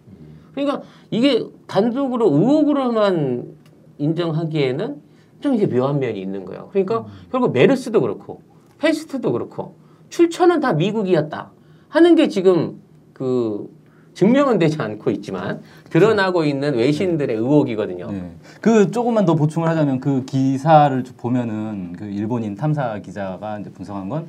[0.55, 3.57] 그러니까 이게 단독으로 의혹으로만
[3.99, 5.03] 인정하기에는
[5.41, 6.69] 좀 이게 묘한 면이 있는 거예요.
[6.71, 8.43] 그러니까 결국 메르스도 그렇고
[8.79, 9.75] 페스트도 그렇고
[10.09, 11.51] 출처는 다 미국이었다
[11.89, 12.81] 하는 게 지금
[13.13, 13.69] 그
[14.17, 18.11] 증명은 되지 않고 있지만 드러나고 있는 외신들의 의혹이거든요.
[18.11, 18.31] 네.
[18.63, 24.09] 그 조금만 더 보충을 하자면 그 기사를 쭉 보면은 그 일본인 탐사 기자가 이제 분석한
[24.09, 24.27] 건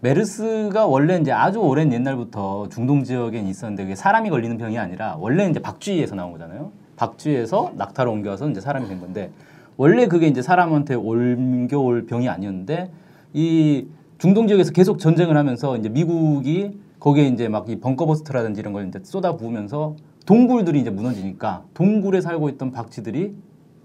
[0.00, 5.48] 메르스가 원래 이제 아주 오랜 옛날부터 중동 지역에 있었는데 그게 사람이 걸리는 병이 아니라 원래
[5.48, 6.70] 이제 박쥐에서 나온 거잖아요.
[6.96, 9.30] 박쥐에서 낙타로 옮겨서 이제 사람이 된 건데
[9.78, 12.90] 원래 그게 이제 사람한테 옮겨올 병이 아니었는데
[13.32, 13.86] 이
[14.18, 19.00] 중동 지역에서 계속 전쟁을 하면서 이제 미국이 거기에 이제 막 이 벙커버스트라든지 이런 걸 이제
[19.02, 23.34] 쏟아 부으면서 동굴들이 이제 무너지니까 동굴에 살고 있던 박쥐들이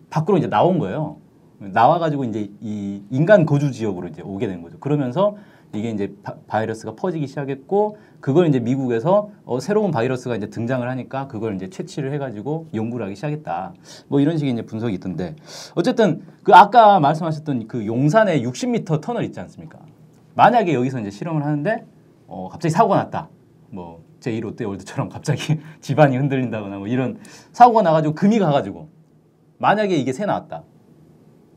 [0.09, 1.17] 밖으로 이제 나온 거예요.
[1.59, 4.77] 나와가지고 이제 이 인간 거주 지역으로 이제 오게 된 거죠.
[4.79, 5.37] 그러면서
[5.73, 11.27] 이게 이제 바, 바이러스가 퍼지기 시작했고 그걸 이제 미국에서 어, 새로운 바이러스가 이제 등장을 하니까
[11.27, 13.73] 그걸 이제 채취를 해가지고 연구를 하기 시작했다.
[14.07, 15.35] 뭐 이런 식의 이제 분석이 있던데
[15.73, 19.79] 어쨌든 그 아까 말씀하셨던 그 용산에 60m 터널 있지 않습니까?
[20.35, 21.85] 만약에 여기서 이제 실험을 하는데
[22.27, 23.29] 어, 갑자기 사고가 났다.
[23.69, 27.19] 뭐 제1 롯데월드처럼 갑자기 집안이 흔들린다거나 뭐 이런
[27.51, 28.89] 사고가 나가지고 금이 가가지고
[29.57, 30.63] 만약에 이게 새 나왔다.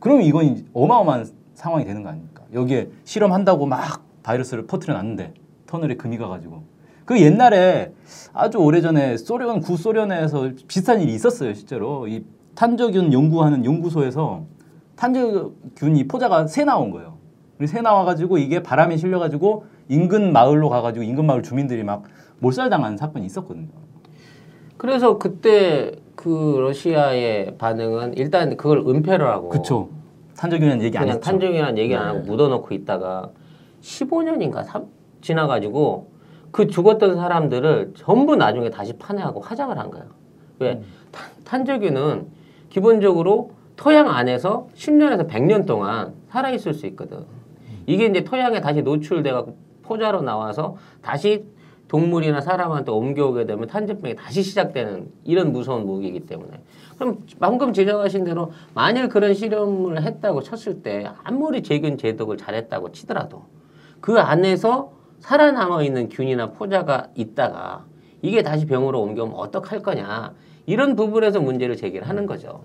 [0.00, 2.44] 그러면 이건 어마어마한 상황이 되는 거 아닙니까?
[2.52, 5.34] 여기에 실험한다고 막 바이러스를 퍼뜨려 놨는데
[5.66, 6.62] 터널에 금이 가가지고
[7.04, 7.92] 그 옛날에
[8.32, 14.44] 아주 오래전에 소련 구소련에서 비슷한 일이 있었어요 실제로 이 탄저균 연구하는 연구소에서
[14.96, 17.16] 탄저균이 포자가 새 나온 거예요.
[17.66, 22.04] 새 나와가지고 이게 바람에 실려가지고 인근 마을로 가가지고 인근 마을 주민들이 막
[22.40, 23.68] 몰살당한 사건이 있었거든요.
[24.76, 29.88] 그래서 그때 그 러시아의 반응은 일단 그걸 은폐를 하고 그쵸.
[30.36, 31.20] 탄저균이라는 얘기 안 했죠.
[31.20, 32.24] 탄정이라는 얘기 안 하고 네.
[32.30, 33.30] 묻어놓고 있다가
[33.82, 34.64] 15년인가
[35.20, 36.08] 지나가지고
[36.52, 40.06] 그 죽었던 사람들을 전부 나중에 다시 판회하고 화작을 한 거예요.
[40.60, 40.72] 왜?
[40.74, 40.84] 음.
[41.10, 42.26] 탄- 탄저균은
[42.70, 47.24] 기본적으로 토양 안에서 10년에서 100년 동안 살아있을 수 있거든.
[47.86, 49.56] 이게 이제 토양에 다시 노출돼갖고
[49.88, 51.44] 포자로 나와서 다시
[51.88, 56.60] 동물이나 사람한테 옮겨오게 되면 탄저병이 다시 시작되는 이런 무서운 무기이기 때문에
[56.98, 63.44] 그럼 방금 지적하신 대로 만일 그런 실험을 했다고 쳤을 때 아무리 제균 제독을 잘했다고 치더라도
[64.00, 67.86] 그 안에서 살아남아 있는 균이나 포자가 있다가
[68.20, 70.34] 이게 다시 병으로 옮겨오면 어떡할 거냐
[70.66, 72.62] 이런 부분에서 문제를 제기를 하는 거죠.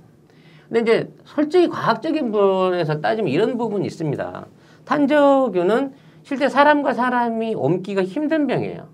[0.67, 4.45] 근데 이제 솔직히 과학적인 부분에서 따지면 이런 부분이 있습니다.
[4.85, 8.87] 탄저균은 실제 사람과 사람이 옮기가 힘든 병이에요.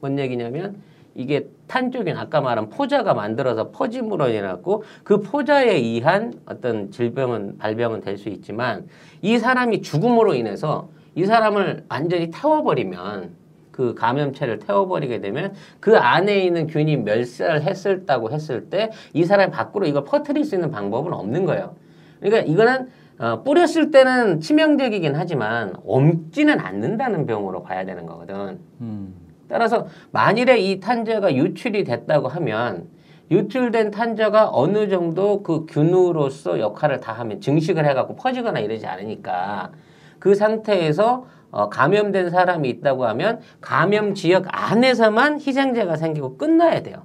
[0.00, 0.76] 뭔 얘기냐면
[1.14, 8.18] 이게 탄저균 아까 말한 포자가 만들어서 퍼짐으로 인해갖고 그 포자에 의한 어떤 질병은 발병은 될
[8.18, 8.86] 수 있지만
[9.22, 13.30] 이 사람이 죽음으로 인해서 이 사람을 완전히 태워버리면
[13.70, 20.04] 그 감염체를 태워버리게 되면 그 안에 있는 균이 멸살했을다고 했을 때 이 사람이 밖으로 이걸
[20.04, 21.74] 퍼뜨릴 수 있는 방법은 없는 거예요.
[22.20, 28.58] 그러니까 이거는 어, 뿌렸을 때는 치명적이긴 하지만 옮지는 않는다는 병으로 봐야 되는 거거든.
[28.80, 29.14] 음.
[29.48, 32.88] 따라서 만일에 이 탄저가 유출이 됐다고 하면
[33.30, 39.70] 유출된 탄저가 어느 정도 그 균으로서 역할을 다 하면 증식을 해갖고 퍼지거나 이러지 않으니까
[40.18, 47.04] 그 상태에서 어, 감염된 사람이 있다고 하면 감염 지역 안에서만 희생자가 생기고 끝나야 돼요.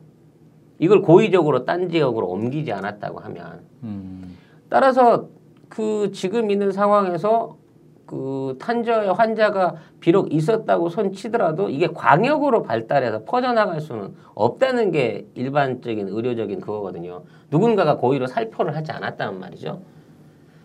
[0.79, 4.37] 이걸 고의적으로 딴 지역으로 옮기지 않았다고 하면 음.
[4.69, 5.27] 따라서
[5.69, 7.57] 그 지금 있는 상황에서
[8.05, 16.59] 그 탄저의 환자가 비록 있었다고 손치더라도 이게 광역으로 발달해서 퍼져나갈 수는 없다는 게 일반적인 의료적인
[16.59, 17.21] 그거거든요.
[17.51, 19.81] 누군가가 고의로 살포를 하지 않았다는 말이죠.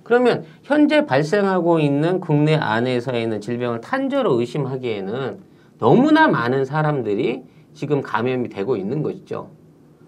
[0.05, 5.41] 그러면 현재 발생하고 있는 국내 안에서 있는 질병을 탄저로 의심하기에는
[5.79, 7.43] 너무나 많은 사람들이
[7.75, 9.51] 지금 감염이 되고 있는 것이죠.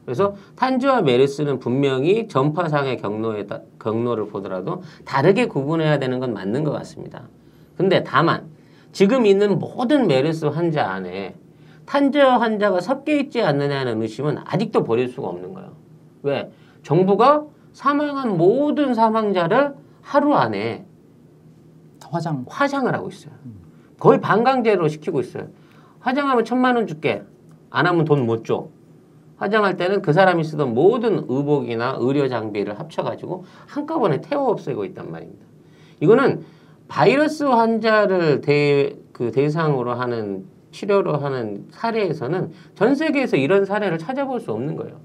[0.06, 6.70] 그래서 탄저와 메르스는 분명히 전파상의 경로에 따- 경로를 보더라도 다르게 구분해야 되는 건 맞는 것
[6.70, 7.24] 같습니다.
[7.76, 8.46] 근데 다만
[8.92, 11.34] 지금 있는 모든 메르스 환자 안에
[11.86, 15.72] 탄저 환자가 섞여 있지 않느냐는 의심은 아직도 버릴 수가 없는 거예요.
[16.22, 16.50] 왜?
[16.84, 20.86] 정부가 사망한 모든 사망자를 하루 안에
[22.08, 22.44] 화장.
[22.48, 23.34] 화장을 하고 있어요.
[23.98, 25.48] 거의 반강제로 시키고 있어요.
[26.00, 27.22] 화장하면 천만 원 줄게.
[27.70, 28.68] 안 하면 돈 못 줘.
[29.36, 35.44] 화장할 때는 그 사람이 쓰던 모든 의복이나 의료 장비를 합쳐가지고 한꺼번에 태워 없애고 있단 말입니다.
[36.00, 36.44] 이거는
[36.88, 44.52] 바이러스 환자를 대, 그 대상으로 하는 치료로 하는 사례에서는 전 세계에서 이런 사례를 찾아볼 수
[44.52, 45.00] 없는 거예요.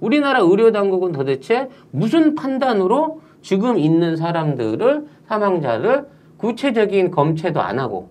[0.00, 8.10] 우리나라 의료 당국은 도대체 무슨 판단으로 지금 있는 사람들을 사망자를 구체적인 검체도 안 하고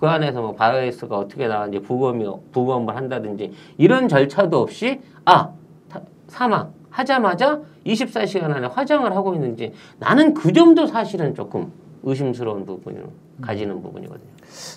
[0.00, 5.50] 그 안에서 뭐 바이러스가 어떻게 나왔는지 부검이 부검을 한다든지 이런 절차도 없이 아
[5.90, 11.70] 타- 사망 하자마자 24시간 안에 화장을 하고 있는지 나는 그 점도 사실은 조금
[12.02, 13.04] 의심스러운 부분을
[13.42, 14.30] 가지는 부분이거든요.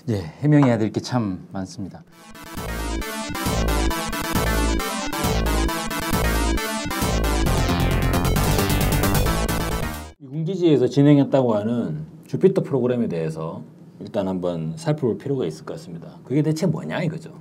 [0.09, 2.03] 예, 해명해야 될 게 참 많습니다.
[10.19, 13.61] 미군기지에서 진행했다고 하는 주피터 프로그램에 대해서
[14.03, 16.19] 일단 한번 살펴볼 필요가 있을 것 같습니다.
[16.25, 17.31] 그게 대체 뭐냐 이거죠.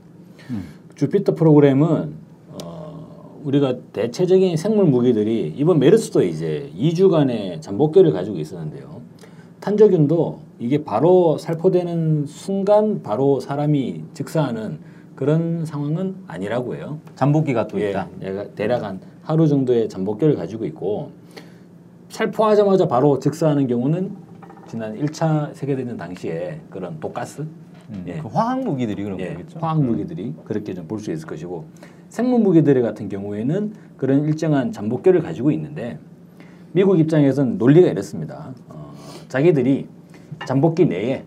[0.94, 2.14] 주피터 프로그램은
[2.62, 9.01] 어, 우리가 대체적인 생물 무기들이 이번 메르스도 이제 2주간의 잠복기를 가지고 있었는데요.
[9.61, 14.79] 탄저균도 이게 바로 살포되는 순간 바로 사람이 즉사하는
[15.16, 16.98] 그런 상황은 아니라고 해요.
[17.16, 18.09] 잠복기가 또 예, 있다.
[18.22, 21.11] 얘가 대략 한 하루 정도의 잠복기를 가지고 있고
[22.09, 24.22] 살포하자마자 바로 즉사하는 경우는
[24.73, 28.17] 지난 1차 세계대전 당시에 그런 독가스, 음, 예.
[28.17, 29.59] 그 화학 무기들이 그런 예, 거겠죠.
[29.59, 31.67] 화학 무기들이 그렇게 좀 볼 수 있을 것이고
[32.09, 35.99] 생물 무기들 같은 경우에는 그런 일정한 잠복기를 가지고 있는데
[36.73, 38.55] 미국 입장에서는 논리가 이렇습니다.
[38.71, 38.95] 어,
[39.29, 39.89] 자기들이
[40.47, 41.25] 잠복기 내에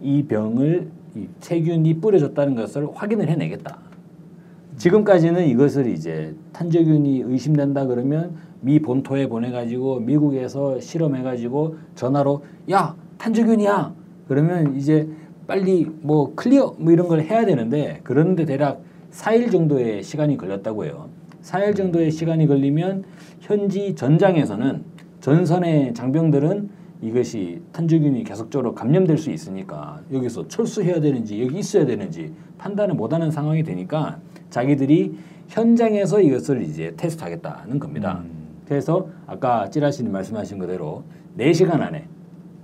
[0.00, 3.76] 이 병을 이 세균이 뿌려졌다는 것을 확인을 해내겠다.
[4.76, 13.92] 지금까지는 이것을 이제 탄저균이 의심된다 그러면 미 본토에 보내가지고 미국에서 실험해가지고 전화로 야 탄저균이야
[14.28, 15.08] 그러면 이제
[15.46, 21.10] 빨리 뭐 클리어 뭐 이런 걸 해야 되는데 그런데 대략 4일 정도의 시간이 걸렸다고 해요.
[21.42, 23.04] 4일 정도의 시간이 걸리면
[23.40, 24.84] 현지 전장에서는
[25.20, 26.70] 전선의 장병들은
[27.02, 33.64] 이것이 탄저균이 계속적으로 감염될 수 있으니까 여기서 철수해야 되는지 여기 있어야 되는지 판단을 못하는 상황이
[33.64, 34.20] 되니까
[34.50, 35.16] 자기들이
[35.48, 38.22] 현장에서 이것을 이제 테스트하겠다는 겁니다.
[38.72, 41.04] 그래서 아까 찌라시님 말씀하신 그대로
[41.38, 42.06] 4시간 안에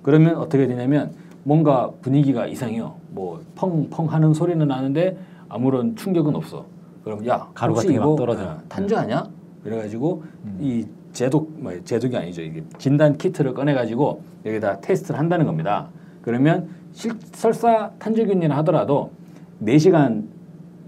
[0.02, 2.94] 그러면 어떻게 되냐면 뭔가 분위기가 이상해요.
[3.10, 5.18] 뭐 펑펑 하는 소리는 나는데
[5.50, 6.64] 아무런 충격은 없어.
[7.04, 8.42] 그럼 야 가루 같은 게막 떨어져.
[8.42, 9.28] 어, 탄저 아니야?
[9.62, 10.22] 그래가지고
[10.58, 15.90] 이 제독 뭐 제독이 아니죠 이게 진단 키트를 꺼내가지고 여기다 테스트를 한다는 겁니다.
[16.22, 19.10] 그러면 실, 설사 탄저균이라 하더라도
[19.62, 20.24] 4시간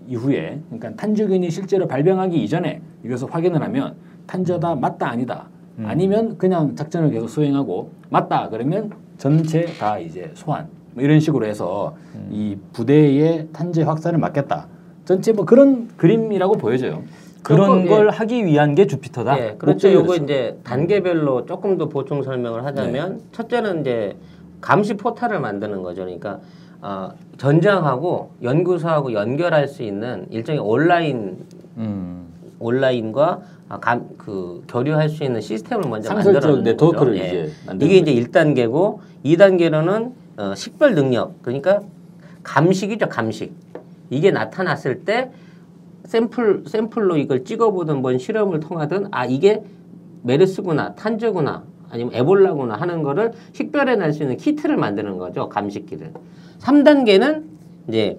[0.09, 3.96] 이후에 그러니까 탄저균이 실제로 발병하기 이전에 이것을 확인을 하면
[4.30, 5.48] 탄저다 맞다 아니다
[5.82, 11.96] 아니면 그냥 작전을 계속 수행하고 맞다 그러면 전체 다 이제 소환 뭐 이런 식으로 해서
[12.30, 14.68] 이 부대의 탄저 확산을 막겠다
[15.04, 17.02] 전체 뭐 그런 그림이라고 보여져요.
[17.42, 19.38] 그런 그거, 걸 하기 위한 게 주피터다.
[19.38, 19.90] 예, 그렇죠.
[19.90, 20.24] 요거 그렇죠.
[20.24, 24.16] 이제 단계별로 조금 더 보충 설명을 하자면 첫째는 이제
[24.60, 26.02] 감시 포탈을 만드는 거죠.
[26.02, 26.38] 그러니까
[26.82, 31.38] 어, 전장하고 연구소하고 연결할 수 있는 일종의 온라인
[31.78, 32.19] 음.
[32.61, 37.25] 온라인과 아, 감, 그 교류할 수 있는 시스템을 먼저 상설적 만들어내는 네트워크를 거죠.
[37.25, 37.29] 예.
[37.29, 41.81] 이제 만드는 이게 이제 1단계고 2단계로는 어, 식별 능력 그러니까
[42.42, 43.53] 감식이죠 감식
[44.11, 45.31] 이게 나타났을 때
[46.05, 49.62] 샘플 샘플로 이걸 찍어보든 뭔 실험을 통하든 아 이게
[50.23, 56.12] 메르스구나 탄저구나 아니면 에볼라구나 하는 거를 식별해 낼 수 있는 키트를 만드는 거죠 감식기를
[56.61, 57.44] 3단계는
[57.88, 58.18] 이제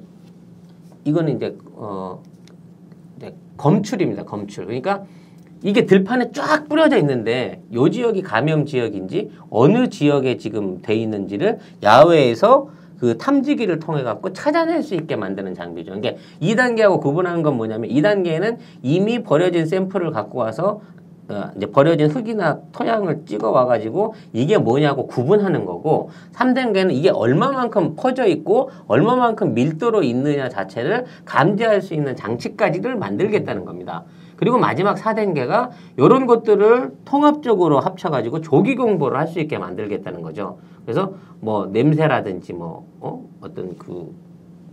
[1.04, 2.22] 이거는 이제 어
[3.62, 5.04] 검출입니다 검출 그러니까
[5.64, 12.70] 이게 들판에 쫙 뿌려져 있는데 요 지역이 감염 지역인지 어느 지역에 지금 돼 있는지를 야외에서
[13.00, 15.96] 그 탐지기를 통해 갖고 찾아낼 수 있게 만드는 장비죠.
[15.96, 20.82] 이게 2단계하고 구분하는 건 뭐냐면 2단계는 이미 버려진 샘플을 갖고 와서
[21.32, 28.26] 어, 이제 버려진 흙이나 토양을 찍어 와가지고 이게 뭐냐고 구분하는 거고 3단계는 이게 얼마만큼 퍼져
[28.28, 34.04] 있고 얼마만큼 밀도로 있느냐 자체를 감지할 수 있는 장치까지를 만들겠다는 겁니다.
[34.36, 40.58] 그리고 마지막 4단계가 이런 것들을 통합적으로 합쳐가지고 조기 공부를 할 수 있게 만들겠다는 거죠.
[40.84, 43.24] 그래서 뭐 냄새라든지 뭐 어?
[43.40, 44.14] 어떤 그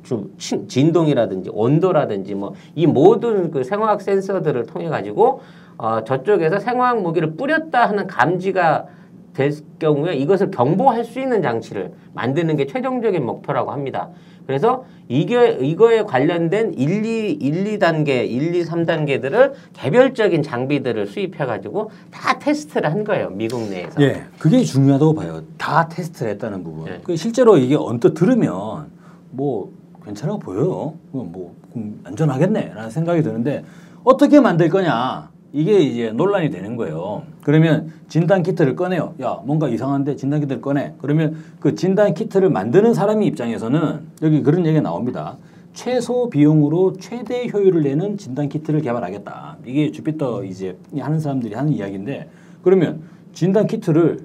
[0.09, 5.41] 좀 진동이라든지 온도라든지 뭐 이 모든 그 생화학 센서들을 통해 가지고
[5.77, 8.87] 어, 저쪽에서 생화학 무기를 뿌렸다 하는 감지가
[9.35, 14.09] 될 경우에 이것을 경보할 수 있는 장치를 만드는 게 최종적인 목표라고 합니다.
[14.47, 21.91] 그래서 이게 이거에 관련된 1, 2, 1, 2단계, 1, 2, 3단계들을 개별적인 장비들을 수입해 가지고
[22.11, 23.31] 다 테스트를 한 거예요.
[23.31, 24.01] 미국 내에서.
[24.03, 25.43] 예, 그게 중요하다고 봐요.
[25.59, 26.89] 다 테스트를 했다는 부분.
[26.89, 27.01] 예.
[27.05, 28.87] 그 실제로 이게 언뜻 들으면
[29.31, 29.71] 뭐
[30.09, 30.95] 괜찮아 보여요.
[31.13, 33.63] 뭐 음, 안전하겠네라는 생각이 드는데
[34.05, 35.31] 어떻게 만들 거냐?
[35.53, 37.23] 이게 이제 논란이 되는 거예요.
[37.43, 39.15] 그러면 진단 키트를 꺼내요.
[39.21, 40.95] 야, 뭔가 이상한데 진단 키트를 꺼내.
[40.99, 45.37] 그러면 그 진단 키트를 만드는 사람이 입장에서는 여기 그런 얘기가 나옵니다.
[45.75, 49.59] 최소 비용으로 최대 효율을 내는 진단 키트를 개발하겠다.
[49.67, 52.29] 이게 주피터 이제 하는 사람들이 하는 이야기인데
[52.63, 54.21] 그러면 진단 키트를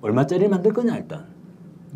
[0.00, 1.24] 얼마짜리 만들 거냐 일단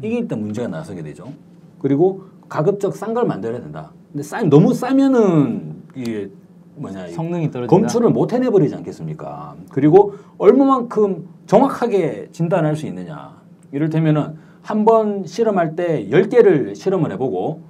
[0.02, 1.32] 이게 일단 문제가 나서게 되죠.
[1.78, 3.92] 그리고 가급적 싼 걸 만들어야 된다.
[4.12, 6.28] 근데 싸 너무 싸면은 이게
[6.74, 7.70] 뭐냐 이 성능이 떨어진다.
[7.70, 9.54] 검출을 못 해내버리지 않겠습니까?
[9.70, 13.40] 그리고 얼마만큼 정확하게 진단할 수 있느냐.
[13.72, 17.62] 이를테면은 한 번 실험할 때 10개를 실험을 해보고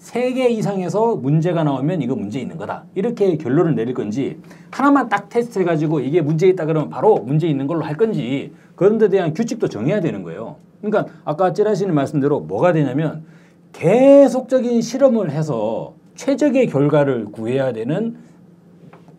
[0.00, 2.84] 3개 이상에서 문제가 나오면 이거 문제 있는 거다.
[2.96, 4.40] 이렇게 결론을 내릴 건지
[4.72, 8.98] 하나만 딱 테스트 해가지고 이게 문제 있다 그러면 바로 문제 있는 걸로 할 건지 그런
[8.98, 10.56] 데 대한 규칙도 정해야 되는 거예요.
[10.80, 13.24] 그러니까 아까 찌라시님 말씀대로 뭐가 되냐면
[13.72, 18.18] 계속적인 실험을 해서 최적의 결과를 구해야 되는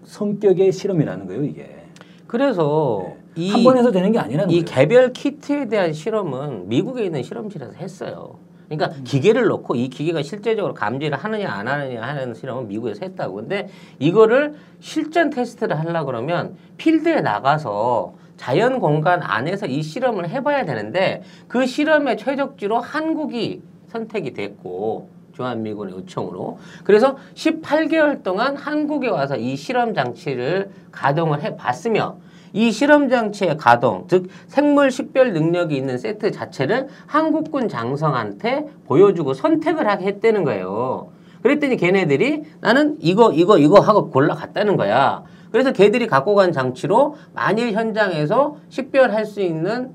[0.03, 1.83] 성격의 실험이라는 거예요, 이게.
[2.27, 4.65] 그래서 이, 한번 해서 되는 게 아니라는 이 거예요.
[4.65, 8.35] 개별 키트에 대한 실험은 미국에 있는 실험실에서 했어요.
[8.67, 9.03] 그러니까 음.
[9.03, 13.35] 기계를 넣고 이 기계가 실제적으로 감지를 하느냐 안 하느냐 하는 실험은 미국에서 했다고.
[13.35, 21.23] 근데 이거를 실전 테스트를 하려 그러면 필드에 나가서 자연 공간 안에서 이 실험을 해봐야 되는데
[21.47, 23.61] 그 실험의 최적지로 한국이
[23.93, 32.17] 선택이 됐고 주한미군의 요청으로 그래서 18개월 동안 한국에 와서 이 실험 장치를 가동을 해봤으며
[32.55, 39.87] 이 실험 장치의 가동, 즉 생물 식별 능력이 있는 세트 자체를 한국군 장성한테 보여주고 선택을
[39.87, 41.09] 하게 했다는 거예요.
[41.41, 45.23] 그랬더니 걔네들이 나는 이거 이거 이거 하고 골라갔다는 거야.
[45.51, 49.91] 그래서 걔들이 갖고 간 장치로 만일 현장에서 식별할 수 있는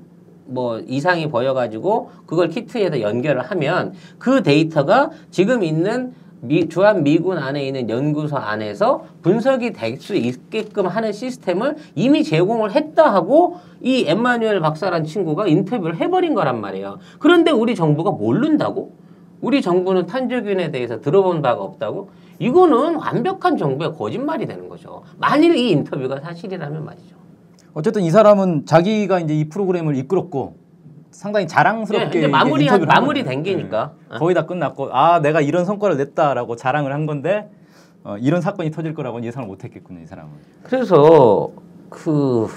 [0.49, 7.65] 뭐 이상이 보여가지고 그걸 키트에다 연결을 하면 그 데이터가 지금 있는 미, 주한 미군 안에
[7.67, 14.61] 있는 연구소 안에서 분석이 될 수 있게끔 하는 시스템을 이미 제공을 했다 하고 이 엠마뉴엘
[14.61, 16.99] 박사란 친구가 인터뷰를 해버린 거란 말이에요.
[17.19, 18.93] 그런데 우리 정부가 모른다고?
[19.41, 22.09] 우리 정부는 탄저균에 대해서 들어본 바가 없다고?
[22.39, 25.03] 이거는 완벽한 정부의 거짓말이 되는 거죠.
[25.17, 27.15] 만일 이 인터뷰가 사실이라면 말이죠.
[27.73, 30.57] 어쨌든 이 사람은 자기가 이제 이 프로그램을 이끌었고
[31.11, 33.23] 상당히 자랑스럽게 이제 마무리 한 마무리.
[33.23, 33.93] 된 게니까.
[34.11, 34.17] 네.
[34.17, 37.49] 거의 다 끝났고 아 내가 이런 성과를 냈다라고 자랑을 한 건데
[38.03, 40.31] 어, 이런 사건이 터질 거라고는 예상을 못했겠군요 이 사람은.
[40.63, 41.51] 그래서
[41.89, 42.47] 그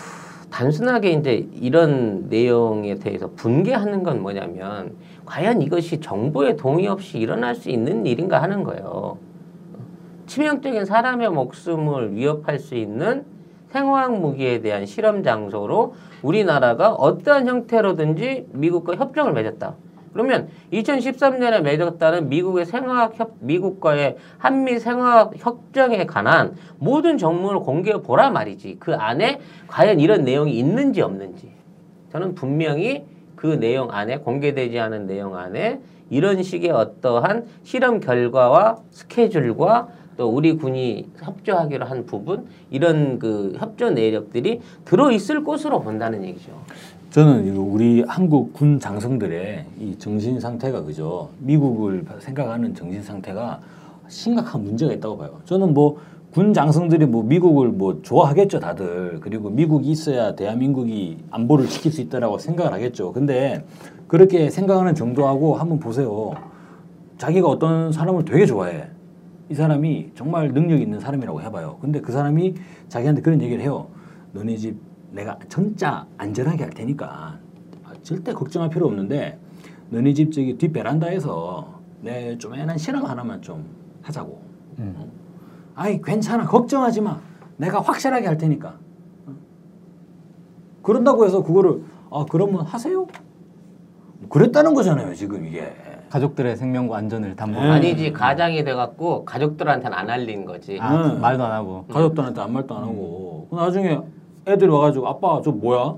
[0.50, 7.70] 단순하게 이제 이런 내용에 대해서 분개하는 건 뭐냐면 과연 이것이 정부의 동의 없이 일어날 수
[7.70, 9.18] 있는 일인가 하는 거예요.
[10.26, 13.24] 치명적인 사람의 목숨을 위협할 수 있는
[13.72, 19.74] 생화학 무기에 대한 실험 장소로 우리나라가 어떠한 형태로든지 미국과 협정을 맺었다.
[20.12, 28.28] 그러면 2013년에 맺었다는 미국의 생화학 협 미국과의 한미 생화학 협정에 관한 모든 정문을 공개해 보라
[28.30, 28.76] 말이지.
[28.78, 31.50] 그 안에 과연 이런 내용이 있는지 없는지.
[32.12, 33.06] 저는 분명히
[33.36, 39.88] 그 내용 안에 공개되지 않은 내용 안에 이런 식의 어떠한 실험 결과와 스케줄과
[40.22, 46.52] 또 우리 군이 협조하기로 한 부분 이런 그 협조 내력들이 들어 있을 것으로 본다는 얘기죠.
[47.10, 51.28] 저는 우리 한국 군 장성들의 이 정신 상태가 그죠.
[51.40, 53.58] 미국을 생각하는 정신 상태가
[54.06, 55.40] 심각한 문제가 있다고 봐요.
[55.44, 55.98] 저는 뭐
[56.32, 59.18] 군 장성들이 뭐 미국을 뭐 좋아하겠죠, 다들.
[59.20, 63.12] 그리고 미국이 있어야 대한민국이 안보를 지킬 수 있다라고 생각을 하겠죠.
[63.12, 63.62] 근데
[64.08, 66.32] 그렇게 생각하는 정도하고 한번 보세요.
[67.18, 68.91] 자기가 어떤 사람을 되게 좋아해.
[69.52, 71.76] 이 사람이 정말 능력 있는 사람이라고 해봐요.
[71.78, 72.54] 근데 그 사람이
[72.88, 73.86] 자기한테 그런 얘기를 해요.
[74.32, 74.78] 너네 집
[75.10, 77.38] 내가 진짜 안전하게 할 테니까
[77.84, 79.38] 아, 절대 걱정할 필요 없는데
[79.90, 83.66] 너네 집 저기 뒷 베란다에서 내 쪼매난 실험 하나만 좀
[84.00, 84.40] 하자고.
[84.78, 84.94] 음.
[84.96, 85.12] 어?
[85.74, 87.20] 아이 괜찮아 걱정하지 마.
[87.58, 88.78] 내가 확실하게 할 테니까.
[89.26, 89.34] 어?
[90.80, 93.06] 그런다고 해서 그거를 아 그러면 하세요?
[94.30, 95.74] 그랬다는 거잖아요 지금 이게.
[96.16, 97.58] 가족들의 생명과 안전을 담보.
[97.58, 97.70] 네.
[97.70, 100.78] 아니지 가장이 돼갖고 가족들한테는 안 알린 거지.
[100.78, 101.18] 아, 네.
[101.18, 101.86] 말도 안 하고.
[101.90, 103.98] 가족들한테 아무 말도 안 하고 그 나중에
[104.46, 105.94] 애들이 와가지고 아빠 저 뭐야?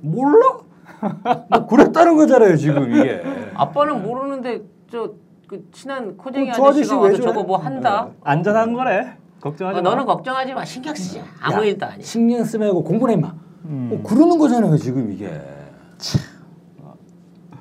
[0.00, 0.58] 몰라?
[1.50, 3.22] 뭐 그랬다는 거잖아요 지금 이게.
[3.54, 5.14] 아빠는 모르는데 저
[5.46, 7.22] 그 친한 코쟁이 어, 저 아저씨 아저씨가 왜 와서?
[7.22, 8.08] 저거 뭐 한다.
[8.24, 9.16] 안전한 거래.
[9.40, 9.90] 걱정하지 어, 마.
[9.90, 11.24] 너는 걱정하지 마 신경 쓰지 마.
[11.40, 12.02] 아무 야, 일도 아니야.
[12.02, 13.32] 신경 쓰지 말고 공부를 해마.
[13.66, 13.90] 음.
[13.92, 15.30] 어, 그러는 거잖아요 지금 이게.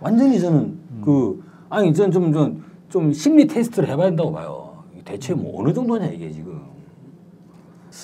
[0.02, 1.02] 완전히 저는 음.
[1.06, 4.84] 그 아니 전좀좀 좀 심리 테스트를 해봐야 된다고 봐요.
[5.04, 6.62] 대체 뭐 어느 정도냐 이게 지금.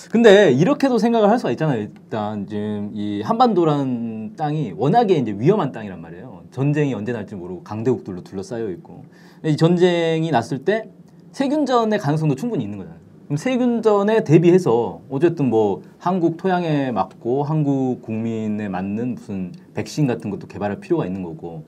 [0.10, 1.82] 근데 이렇게도 생각을 할 수가 있잖아요.
[1.82, 6.44] 일단 지금 이 한반도라는 땅이 워낙에 이제 위험한 땅이란 말이에요.
[6.52, 9.04] 전쟁이 언제 날지 모르고 강대국들로 둘러싸여 있고.
[9.46, 10.90] 이 전쟁이 났을 때
[11.32, 13.00] 세균전의 가능성도 충분히 있는 거잖아요.
[13.26, 20.48] 그럼 세균전에 대비해서 어쨌든 뭐 한국 토양에 맞고 한국 국민에 맞는 무슨 백신 같은 것도
[20.48, 21.64] 개발할 필요가 있는 거고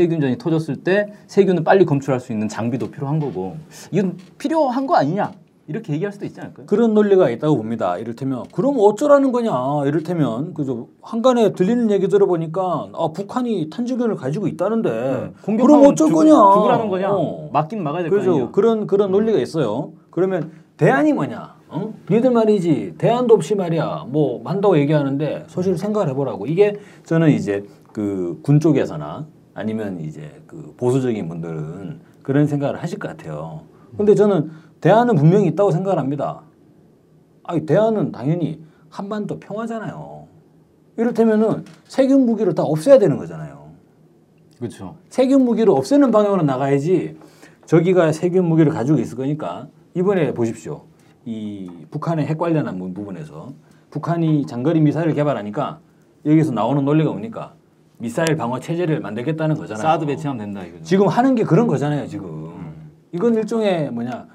[0.00, 3.56] 세균전이 터졌을 때 세균을 빨리 검출할 수 있는 장비도 필요한 거고
[3.90, 5.32] 이건 필요한 거 아니냐
[5.68, 6.66] 이렇게 얘기할 수도 있지 않을까요?
[6.66, 7.96] 그런 논리가 있다고 봅니다.
[7.96, 9.50] 이를테면 그럼 어쩌라는 거냐?
[9.86, 15.56] 이를테면 그저 한간에 들리는 얘기 들어보니까 아 북한이 탄저균을 가지고 있다는데 네.
[15.56, 16.30] 그럼 어쩔 죽- 거냐?
[16.54, 17.08] 죽으라는 거냐?
[17.10, 17.48] 어.
[17.52, 18.32] 맞긴 막아야 될거 그죠?
[18.32, 18.50] 아니야.
[18.52, 19.92] 그런 그런 논리가 있어요.
[20.10, 21.56] 그러면 대안이 뭐냐?
[21.70, 21.94] 어?
[22.10, 26.76] 니들 말이지 대안도 없이 말이야 뭐 만다고 얘기하는데 사실 생각을 해보라고 이게
[27.06, 29.26] 저는 이제 그 군 쪽에서나
[29.60, 33.62] 아니면 이제 그 보수적인 분들은 그런 생각을 하실 것 같아요.
[33.96, 34.50] 근데 저는
[34.82, 36.42] 대안은 분명히 있다고 생각을 합니다.
[37.42, 40.26] 아니 대안은 당연히 한반도 평화잖아요.
[40.98, 43.70] 이를테면은 세균 무기를 다 없애야 되는 거잖아요.
[44.58, 44.96] 그렇죠.
[45.08, 47.16] 세균 무기를 없애는 방향으로 나가야지
[47.64, 50.82] 저기가 세균 무기를 가지고 있을 거니까 이번에 보십시오.
[51.24, 53.52] 이 북한의 핵 관련한 부- 부분에서
[53.90, 55.80] 북한이 장거리 미사일을 개발하니까
[56.26, 57.54] 여기서 나오는 논리가 뭡니까?
[57.98, 59.82] 미사일 방어 체제를 만들겠다는 거잖아요.
[59.82, 60.84] 사드 배치하면 된다 이거죠.
[60.84, 62.52] 지금 하는 게 그런 거잖아요, 지금.
[63.12, 64.26] 이건 일종의 뭐냐?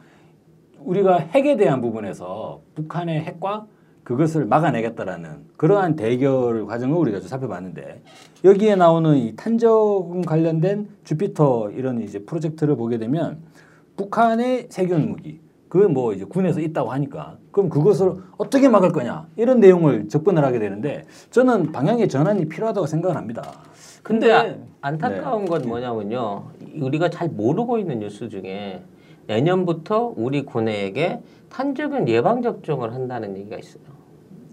[0.79, 3.67] 우리가 핵에 대한 부분에서 북한의 핵과
[4.03, 8.01] 그것을 막아내겠다라는 그러한 대결 과정을 우리가 좀 살펴봤는데
[8.43, 13.37] 여기에 나오는 이 탄저금 관련된 주피터 이런 이제 프로젝트를 보게 되면
[13.95, 15.39] 북한의 세균 무기
[15.71, 21.05] 그뭐 이제 군에서 있다고 하니까 그럼 그것을 어떻게 막을 거냐 이런 내용을 접근을 하게 되는데
[21.29, 23.41] 저는 방향의 전환이 필요하다고 생각을 합니다.
[24.03, 25.49] 근데 근데- 아- 안타까운 네.
[25.49, 26.43] 건 뭐냐면요.
[26.81, 28.83] 우리가 잘 모르고 있는 뉴스 중에
[29.27, 33.83] 내년부터 우리 군에게 탄저균 예방 접종을 한다는 얘기가 있어요.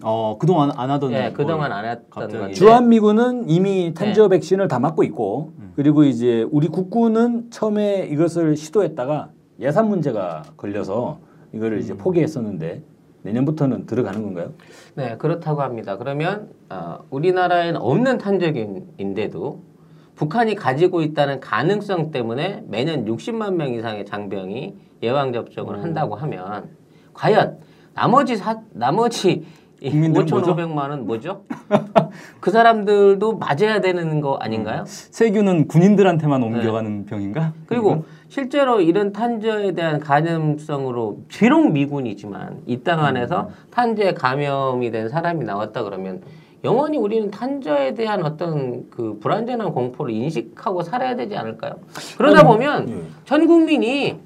[0.01, 2.37] 어 그동안 안 하던 예, 걸 그동안 안 했던 갑자기.
[2.37, 2.53] 건데.
[2.53, 5.73] 주한 미군은 이미 탄저 백신을 다 맞고 있고 음.
[5.75, 11.19] 그리고 이제 우리 국군은 처음에 이것을 시도했다가 예산 문제가 걸려서
[11.53, 12.81] 이거를 이제 포기했었는데
[13.23, 14.53] 내년부터는 들어가는 건가요?
[14.95, 15.97] 네, 그렇다고 합니다.
[15.97, 19.61] 그러면 어, 우리나라에는 없는 탄저균인데도
[20.15, 26.69] 북한이 가지고 있다는 가능성 때문에 매년 60만 명 이상의 장병이 예방 접종을 한다고 하면
[27.13, 27.57] 과연
[27.93, 29.45] 나머지 사, 나머지
[29.81, 30.55] 이 국민들은 뭐죠?
[30.55, 31.43] 5,500만은 뭐죠?
[32.41, 34.83] 그 사람들도 맞아야 되는 거 아닌가요?
[34.85, 37.53] 세균은 군인들한테만 옮겨가는 병인가?
[37.65, 45.43] 그리고 실제로 이런 탄저에 대한 감염성으로 비록 미군이지만 이 땅 안에서 탄저에 감염이 된 사람이
[45.43, 46.21] 나왔다 그러면
[46.63, 51.73] 영원히 우리는 탄저에 대한 어떤 그 불안전한 공포를 인식하고 살아야 되지 않을까요?
[52.17, 53.01] 그러다 보면 예.
[53.25, 54.17] 전 국민이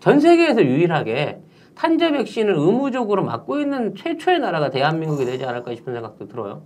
[0.00, 1.40] 전 세계에서 유일하게
[1.74, 6.62] 탄저 백신을 의무적으로 맞고 있는 최초의 나라가 대한민국이 되지 않을까 싶은 생각도 들어요.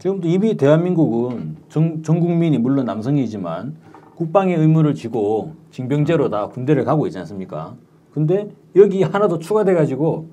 [0.00, 3.74] 지금도 이미 대한민국은 전, 전 국민이 물론 남성이지만
[4.20, 7.74] 국방의 의무를 지고 징병제로 다 군대를 가고 있지 않습니까?
[8.12, 10.28] 근데 여기 하나 더 추가돼 가지고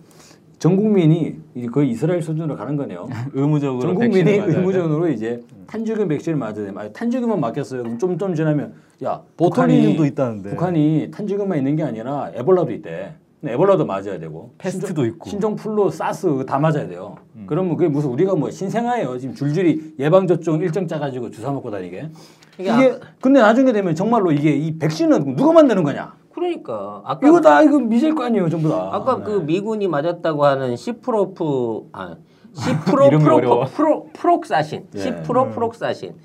[0.59, 1.37] 전 국민이
[1.71, 3.07] 거의 이스라엘 수준으로 가는 거네요.
[3.31, 4.31] 의무적으로 전 국민이.
[4.31, 6.73] 의무적으로 이제 탄저균 백신을 맞아야 돼.
[6.75, 7.83] 아니, 탄저균만 맞겠어요.
[7.83, 8.73] 그럼 좀좀 지나면
[9.05, 10.49] 야 보톨리눔도 북한이 있다는데.
[10.49, 13.13] 북한이 탄저균만 있는 게 아니라 에볼라도 있대.
[13.39, 15.29] 근데 에볼라도 맞아야 되고 패스트도 있고.
[15.29, 17.17] 신종플루, 사스 다 맞아야 돼요.
[17.35, 17.45] 음.
[17.47, 19.17] 그러면 그게 무슨 우리가 뭐 신생아예요.
[19.19, 22.09] 지금 줄줄이 예방 접종 일정 짜 가지고 주사 맞고 다니게.
[22.57, 26.15] 이게 이게 근데 나중에 되면 정말로 이게 이 백신은 누가 만드는 거냐?
[26.33, 28.89] 그러니까 아까 이거 다 이거 미질 거 아니에요, 전부 다.
[28.91, 29.23] 아까 네.
[29.23, 32.15] 그 미군이 맞았다고 하는 시프로프 아
[32.53, 33.09] 시프로.
[33.19, 34.99] 프로 프로 프록사신 예.
[34.99, 36.15] 시프로 프록사신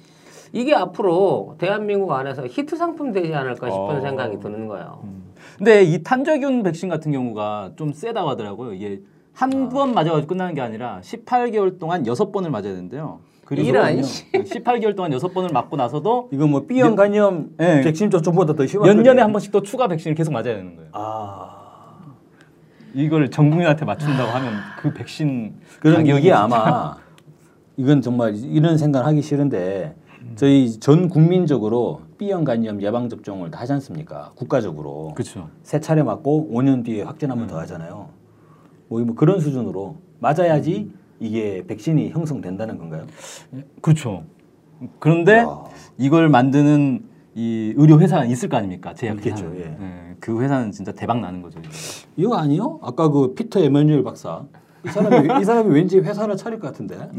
[0.54, 4.00] 이게 앞으로 대한민국 안에서 히트 상품 되지 않을까 싶은 어.
[4.00, 5.02] 생각이 드는 거예요.
[5.59, 8.72] 근데 이 탄저균 백신 같은 경우가 좀 세다고 하더라고요.
[8.74, 9.00] 이게
[9.34, 13.20] 한번 맞아가지고 끝나는 게 아니라 18개월 동안 여섯 번을 맞아야 되는데요.
[13.50, 14.30] 일 아니지.
[14.32, 17.82] 18개월 동안 6번을 맞고 나서도 이거 뭐 B형 간염 네.
[17.82, 19.03] 백신 접종보다 더 심한 몇 거죠?
[19.03, 20.88] 년에 한 번씩 또 추가 백신을 계속 맞아야 되는 거예요.
[20.92, 21.50] 아
[22.94, 26.96] 이걸 전 국민한테 맞춘다고 하면 그 백신 이게 진짜- 아마
[27.76, 29.96] 이건 정말 이런 생각 하기 싫은데
[30.36, 34.30] 저희 전 국민적으로 B형 간염 예방 접종을 다 하지 않습니까?
[34.36, 35.48] 국가적으로 그렇죠.
[35.64, 38.10] 세 차례 맞고 5년 뒤에 확진 한번더 하잖아요.
[38.86, 43.06] 뭐, 뭐 그런 수준으로 맞아야지 이게 백신이 형성된다는 건가요?
[43.80, 44.22] 그렇죠.
[45.00, 45.64] 그런데 야.
[45.98, 47.02] 이걸 만드는
[47.34, 48.94] 이 의료 회사가 있을 거 아닙니까?
[48.94, 49.58] 제약 있겠죠, 회사는.
[49.58, 49.84] 예.
[49.84, 51.60] 예, 그 회사는 진짜 대박 나는 거죠.
[52.16, 52.36] 이거.
[52.36, 52.78] 아니요?
[52.82, 54.44] 아까 그 피터 에마뉴엘 박사
[54.86, 57.10] 이 사람이 이 사람이 왠지 회사를 차릴 것 같은데.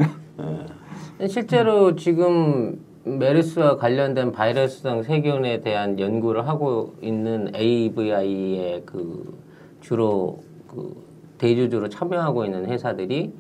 [1.28, 9.38] 실제로 지금 메르스와 관련된 바이러스성 세균에 대한 연구를 하고 있는 AVI의 그
[9.82, 10.96] 주로 그
[11.38, 13.34] 대주주로 참여하고 있는 회사들이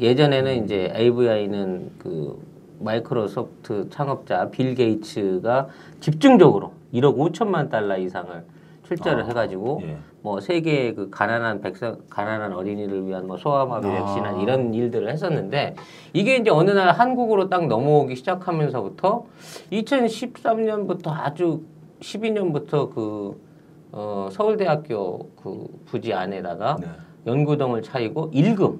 [0.00, 2.42] 예전에는 이제 AVI는 그
[2.80, 5.68] 마이크로소프트 창업자 빌 게이츠가
[6.00, 8.44] 집중적으로 1억 5천만 달러 이상을
[8.88, 9.98] 출자를 아, 해가지고 예.
[10.22, 13.92] 뭐 세계 그 가난한 백성 가난한 어린이를 위한 뭐 소아마비 아.
[13.92, 15.74] 백신이나 이런 일들을 했었는데
[16.14, 19.26] 이게 이제 어느 날 한국으로 딱 넘어오기 시작하면서부터
[19.72, 21.62] 2013년부터 아주
[22.00, 23.40] 12년부터 그
[23.92, 26.86] 어, 서울대학교 그 부지 안에다가 네.
[27.26, 28.78] 연구동을 차리고 1급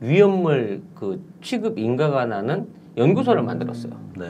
[0.00, 3.92] 위험물 그 취급 인가가 나는 연구소를 만들었어요.
[4.18, 4.26] 네.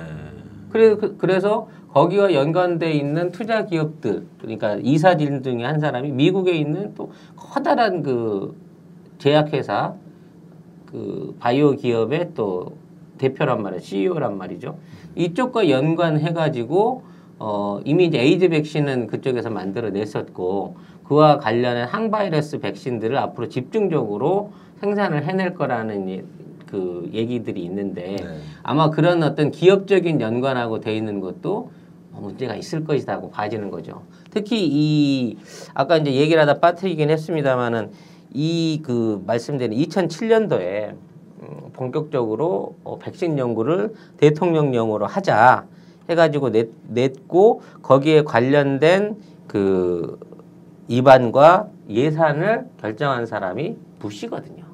[0.73, 6.95] 그래, 그, 그래서 거기와 연관돼 있는 투자 기업들 그러니까 이사진 중에 한 사람이 미국에 있는
[6.95, 8.57] 또 커다란 그
[9.19, 9.95] 제약회사
[10.87, 12.73] 그 바이오 기업의 또
[13.19, 14.79] 대표란 말이에요 CEO란 말이죠.
[15.15, 17.03] 이쪽과 연관해 가지고
[17.39, 25.55] 어 이미 이제 에이즈 백신은 그쪽에서 만들어냈었고 그와 관련한 항바이러스 백신들을 앞으로 집중적으로 생산을 해낼
[25.55, 26.23] 거라는 이-
[26.73, 28.39] 그 얘기들이 있는데 네.
[28.63, 31.71] 아마 그런 어떤 기업적인 연관하고 돼 있는 것도
[32.13, 34.05] 문제가 있을 것이다고 봐지는 거죠.
[34.31, 35.37] 특히 이
[35.75, 37.91] 아까 이제 얘기를 하다 빠뜨리긴 했습니다만은
[38.33, 40.95] 이 그 말씀드린 2007년도에
[41.43, 45.67] 음, 본격적으로 어, 백신 연구를 대통령령으로 하자
[46.09, 49.17] 해가지고 냈, 냈고 거기에 관련된
[49.47, 50.19] 그
[50.89, 54.72] 입안과 예산을 결정한 사람이 부시거든요.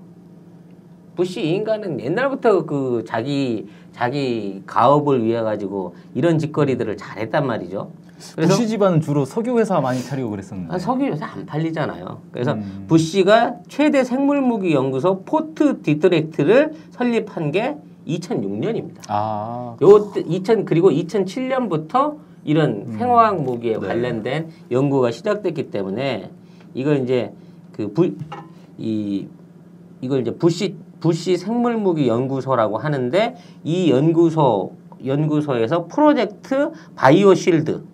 [1.19, 7.91] 부시 이 인간은 옛날부터 그 자기 자기 가업을 위해 가지고 이런 짓거리들을 잘했단 말이죠.
[8.37, 10.73] 그래서 부시 집안은 주로 석유 회사 많이 차리고 그랬었는데.
[10.73, 12.21] 아, 석유 요새 안 팔리잖아요.
[12.31, 12.85] 그래서 음.
[12.87, 17.75] 부시가 최대 생물무기 연구소 포트 디트릭을 설립한 게
[18.07, 19.01] 2006년입니다.
[19.09, 23.79] 아, 요 2000 그리고 2007년부터 이런 생화학 무기에 네.
[23.81, 26.31] 관련된 연구가 시작됐기 때문에
[26.75, 27.33] 이걸 이제
[27.73, 28.09] 그 부
[28.79, 29.27] 이
[30.01, 34.73] 이걸 이제 부시 부시 생물무기 연구소라고 하는데 이 연구소
[35.05, 37.85] 연구소에서 프로젝트 바이오 실드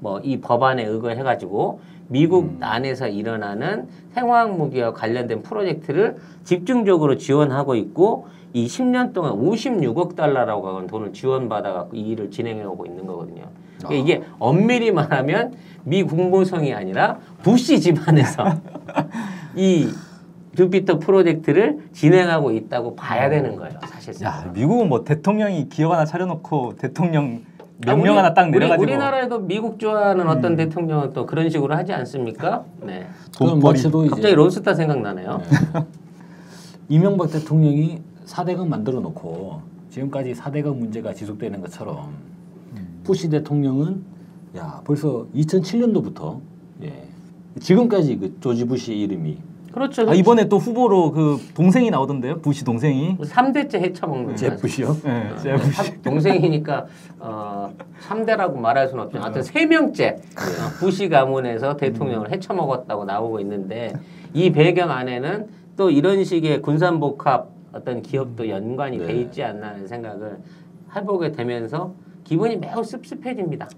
[0.00, 8.26] 뭐 이 법안에 의거해 가지고 미국 안에서 일어나는 생화학 무기와 관련된 프로젝트를 집중적으로 지원하고 있고
[8.52, 13.44] 이 10년 동안 56억 달러라고 하는 돈을 지원받아 갖고 이 일을 진행해 오고 있는 거거든요.
[13.78, 15.54] 그러니까 이게 엄밀히 말하면
[15.84, 18.44] 미 국무성이 아니라 부시 집안에서
[19.56, 19.88] 이
[20.56, 24.32] 주피터 프로젝트를 진행하고 있다고 봐야 되는 거예요, 사실상.
[24.32, 27.42] 야 미국은 뭐 대통령이 기업 하나 차려놓고 대통령
[27.86, 31.74] 아, 명령 우리- 하나 딱 우리- 내려가지고 우리나라에도 미국 좋아하는 어떤 대통령은 또 그런 식으로
[31.74, 32.64] 하지 않습니까?
[32.82, 33.06] 네.
[33.36, 33.72] 그럼 돈벌이.
[33.78, 35.40] 마치도 갑자기 론스타 생각나네요.
[36.88, 42.10] 이명박 대통령이 4대강 만들어 놓고 지금까지 4대강 문제가 지속되는 것처럼
[43.02, 44.02] 부시 대통령은
[44.56, 46.38] 야 벌써 2007년도부터
[46.82, 46.92] 예.
[47.60, 49.38] 지금까지 그 조지 부시 이름이
[49.74, 50.08] 그렇죠.
[50.08, 54.96] 아, 이번에 또 후보로 그 동생이 나오던데요 부시 동생이 3대째 헤쳐먹는 제 부시요.
[55.02, 56.86] 네, 어, 제가 부시 삼- 동생이니까
[57.18, 57.74] 어,
[58.08, 63.92] 3대라고 말할 수는 없지만 하여튼 세 명째 어, 부시 가문에서 대통령을 헤쳐먹었다고 나오고 있는데
[64.32, 69.06] 이 배경 안에는 또 이런 식의 군산복합 어떤 기업도 연관이 네.
[69.06, 70.38] 돼 있지 않나 하는 생각을
[70.94, 73.68] 해보게 되면서 기분이 매우 씁씁해집니다.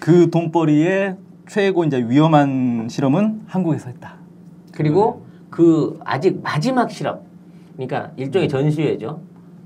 [0.00, 1.16] 그 돈벌이의
[1.48, 4.19] 최고 이제 위험한 실험은 한국에서 했다.
[4.84, 7.20] 그리고 그 아직 마지막 실험,
[7.74, 9.20] 그러니까 일종의 전시회죠.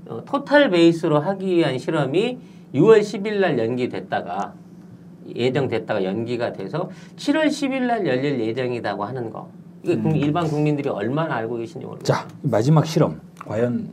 [0.07, 2.37] 어, 토탈 베이스로 하기 위한 실험이
[2.73, 4.53] 6월 10일 날 연기됐다가
[5.33, 9.47] 예정됐다가 연기가 돼서 7월 10일 날 열릴 예정이라고 하는 거.
[9.83, 12.15] 이거 국- 일반 국민들이 얼마나 알고 계신지 모르겠어요.
[12.17, 13.89] 자 마지막 실험 과연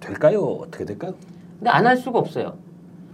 [0.00, 0.42] 될까요?
[0.42, 1.14] 어떻게 될까요?
[1.58, 2.54] 근데 안 할 수가 없어요.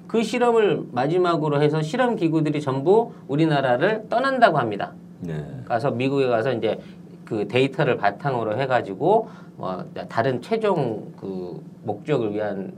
[0.08, 4.92] 그 실험을 마지막으로 해서 실험 기구들이 전부 우리나라를 떠난다고 합니다.
[5.20, 5.44] 네.
[5.66, 6.78] 가서 미국에 가서 이제
[7.24, 12.72] 그 데이터를 바탕으로 해가지고 뭐 다른 최종 그 목적을 위한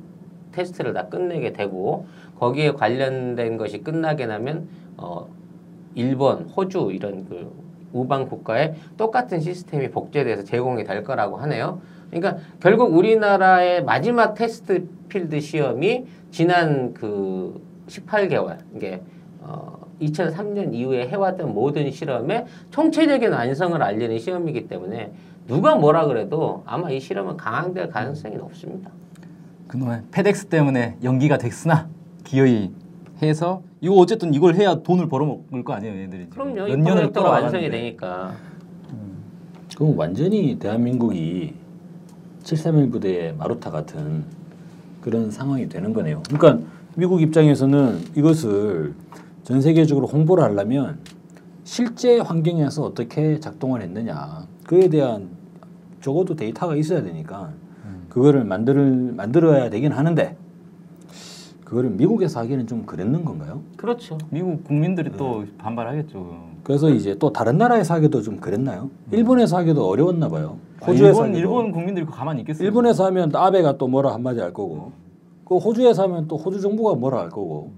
[0.52, 2.06] 테스트를 다 끝내게 되고
[2.38, 5.28] 거기에 관련된 것이 끝나게 나면 어
[5.94, 7.50] 일본, 호주 이런 그
[7.92, 11.80] 우방 국가에 똑같은 시스템이 복제돼서 제공이 될 거라고 하네요.
[12.10, 19.00] 그러니까 결국 우리나라의 마지막 테스트 필드 시험이 지난 그 18개월 이게
[19.40, 25.12] 어 2003년 이후에 해왔던 모든 실험의 총체적인 완성을 알리는 시험이기 때문에
[25.46, 28.90] 누가 뭐라 그래도 아마 이 실험은 강행될 가능성이 높습니다.
[29.68, 31.88] 그놈의 페덱스 때문에 연기가 됐으나
[32.24, 32.70] 기어이
[33.22, 36.28] 해서 이거 어쨌든 이걸 해야 돈을 벌어먹을 거 아니에요 얘들이.
[36.30, 36.54] 그럼요.
[36.54, 37.70] 몇이 년을 프로젝트가 완성이.
[37.70, 38.32] 되니까.
[39.76, 41.54] 그럼 완전히 대한민국이
[42.44, 44.24] 731 부대의 마루타 같은
[45.00, 46.22] 그런 상황이 되는 거네요.
[46.30, 46.64] 그러니까
[46.96, 48.94] 미국 입장에서는 이것을
[49.44, 50.98] 전 세계적으로 홍보를 하려면
[51.64, 55.28] 실제 환경에서 어떻게 작동을 했느냐 그에 대한
[56.00, 57.52] 적어도 데이터가 있어야 되니까
[58.08, 60.36] 그거를 만들 만들어야 되긴 하는데
[61.64, 63.60] 그거를 미국에서 하기는 좀 그랬는 건가요?
[63.76, 64.16] 그렇죠.
[64.30, 65.16] 미국 국민들이 네.
[65.16, 66.44] 또 반발하겠죠.
[66.62, 68.90] 그래서 이제 또 다른 나라에서 하기도 좀 그랬나요?
[69.10, 70.58] 일본에서 하기도 어려웠나 봐요.
[70.80, 71.38] 아, 호주에서 일본 하기도.
[71.38, 72.64] 일본 국민들이 그거 가만히 있겠어요?
[72.66, 74.92] 일본에서 하면 또 아베가 또 뭐라 한마디 할 거고
[75.44, 77.72] 그 호주에서 하면 또 호주 정부가 뭐라 할 거고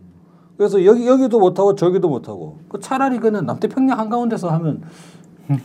[0.57, 4.83] 그래서 여기 여기도 못하고 저기도 못하고 그 차라리 그는 남태평양 한가운데서 하면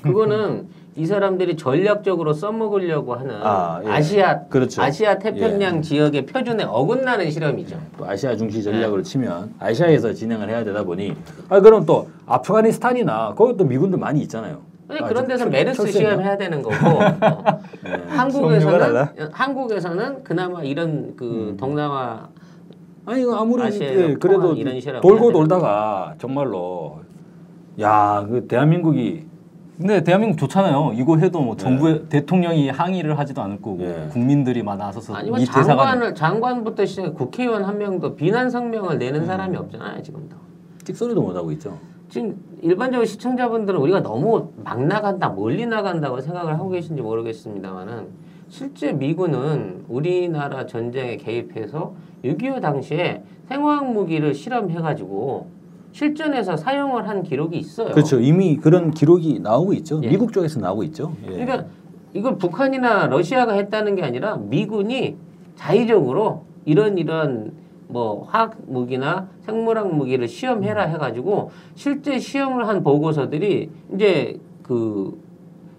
[0.04, 0.68] 그거는
[0.98, 3.90] 이 사람들이 전략적으로 써먹으려고 하는 아, 예.
[3.90, 4.82] 아, 시아 그렇죠.
[4.82, 7.78] 아시아 태평양 지역의 표준에 어긋나는 실험이죠.
[7.98, 11.16] 또 아시아 중시 전략으로 치면 아시아에서 진행을 해야 되다 보니
[11.48, 14.60] 아 그럼 또 아프가니스탄이나 거기 또 미군들 많이 있잖아요.
[14.90, 16.10] 아니, 아, 그런 데서 철- 메르스 철새인가?
[16.10, 17.60] 시험 해야 되는 거고 어.
[17.86, 18.04] 네.
[18.10, 19.14] 한국에서는 달라?
[19.32, 22.28] 한국에서는 그나마 이런 그 동남아
[23.06, 24.56] 아니 이거 아무리 예, 그래도
[25.02, 27.00] 돌고 돌다가 정말로
[27.80, 29.26] 야 그 대한민국이
[29.78, 30.92] 근데 대한민국 좋잖아요.
[30.94, 31.64] 이거 해도 뭐 네.
[31.64, 34.08] 정부의 대통령이 항의를 하지도 않을 거고 예.
[34.12, 39.00] 국민들이 막 나서서 아니면 이 대사관 장관을 장관부터 시작해 국회의원 한 명도 비난 성명을 음.
[39.00, 40.36] 내는 사람이 없잖아요 지금도.
[40.84, 41.80] 찍소리도 못 하고 있죠.
[42.10, 48.08] 지금 일반적으로 시청자분들은 우리가 너무 막 나간다, 멀리 나간다고 생각을 하고 계신지 모르겠습니다만은
[48.50, 51.94] 실제 미군은 우리나라 전쟁에 개입해서
[52.24, 55.48] 6.25 당시에 생화학 무기를 실험해가지고
[55.92, 57.92] 실전에서 사용을 한 기록이 있어요.
[57.92, 58.20] 그렇죠.
[58.20, 60.00] 이미 그런 기록이 나오고 있죠.
[60.04, 60.10] 예.
[60.10, 61.14] 미국 쪽에서 나오고 있죠.
[61.24, 61.32] 예.
[61.32, 61.66] 그러니까
[62.14, 65.18] 이걸 북한이나 러시아가 했다는 게 아니라 미군이
[65.56, 67.52] 자의적으로 이런 이런
[67.88, 75.20] 뭐 화학 무기나 생물학 무기를 시험해라 해가지고 실제 시험을 한 보고서들이 이제 그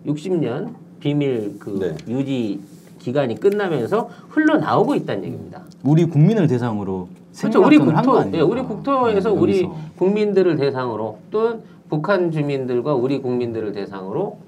[0.06, 2.12] 60년 비밀 그 네.
[2.12, 2.60] 유지
[3.02, 5.62] 기간이 끝나면서 흘러나오고 있다는 얘기입니다.
[5.82, 7.62] 우리 국민을 대상으로 그렇죠.
[7.64, 8.24] 우리 국토?
[8.34, 9.74] 예, 우리 국토에서 우리 여기서.
[9.96, 14.38] 국민들을 대상으로 또 북한 주민들과 우리 국민들을 대상으로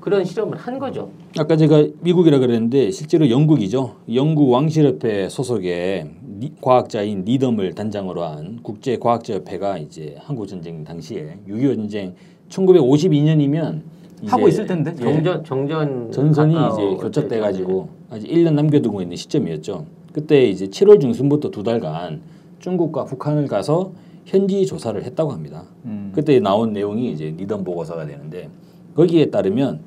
[0.00, 1.10] 그런 실험을 한 거죠.
[1.38, 3.94] 아까 제가 미국이라 그랬는데 실제로 영국이죠.
[4.14, 6.10] 영국 왕실협회 소속의
[6.40, 12.14] 니- 과학자인 니덤을 단장으로 한 국제 과학자 협회가 이제 한국 전쟁 당시에 6.25 전쟁
[12.50, 13.80] 1952년이면
[14.26, 15.02] 하고 있을 텐데 예.
[15.02, 19.86] 정전 정전 전선이 이제 교착돼 가지고 아직 1년 남겨두고 있는 시점이었죠.
[20.12, 22.22] 그때 이제 7월 중순부터 두 달간
[22.60, 23.92] 중국과 북한을 가서
[24.24, 25.64] 현지 조사를 했다고 합니다.
[25.84, 26.12] 음.
[26.14, 28.48] 그때 나온 내용이 이제 니던 보고서가 되는데
[28.94, 29.80] 거기에 따르면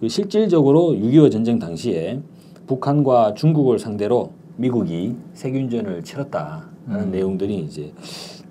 [0.00, 2.20] 그 실질적으로 6.25 전쟁 당시에
[2.66, 7.92] 북한과 중국을 상대로 미국이 세균전을 치렀다라는 내용들이 이제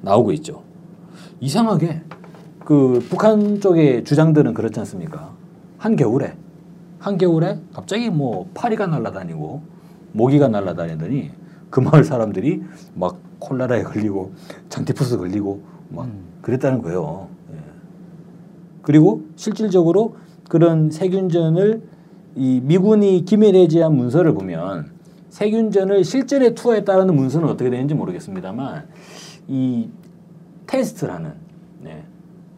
[0.01, 0.61] 나오고 있죠.
[1.41, 2.01] 이상하게
[2.65, 5.31] 그 북한 쪽의 주장들은 그렇지 않습니까?
[5.77, 6.35] 한 겨울에
[6.97, 9.61] 한 겨울에 갑자기 뭐 파리가 날아다니고
[10.13, 11.29] 모기가 날아다니더니
[11.69, 12.63] 그 마을 사람들이
[12.95, 14.33] 막 콜라라에 걸리고
[14.69, 16.09] 장티푸스 걸리고 막
[16.41, 17.27] 그랬다는 거예요.
[17.53, 17.57] 예.
[18.81, 20.15] 그리고 실질적으로
[20.49, 21.83] 그런 세균전을
[22.35, 24.91] 이 미군이 기밀해제한 문서를 보면
[25.29, 28.87] 세균전을 실전에 투하했다는 문서는 어떻게 되는지 모르겠습니다만
[29.47, 29.89] 이
[30.65, 31.44] 테스트라는 네,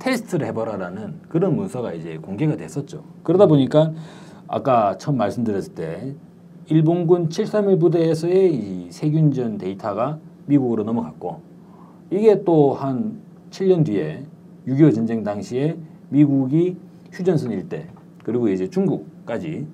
[0.08, 3.03] 테스트를 해보라라는 그런 문서가 이제 공개가 됐었죠.
[3.24, 3.91] 그러다 보니까
[4.47, 6.16] 아까 처음 말씀드렸을 때
[6.68, 11.41] 일본군 731 부대에서의 이 세균전 데이터가 미국으로 넘어갔고
[12.12, 14.24] 이게 또 한 7년 뒤에
[14.66, 15.78] 6.25 전쟁 당시에
[16.08, 16.78] 미국이
[17.12, 17.89] 휴전선 일대
[18.24, 19.68] 그리고 이제 중국까지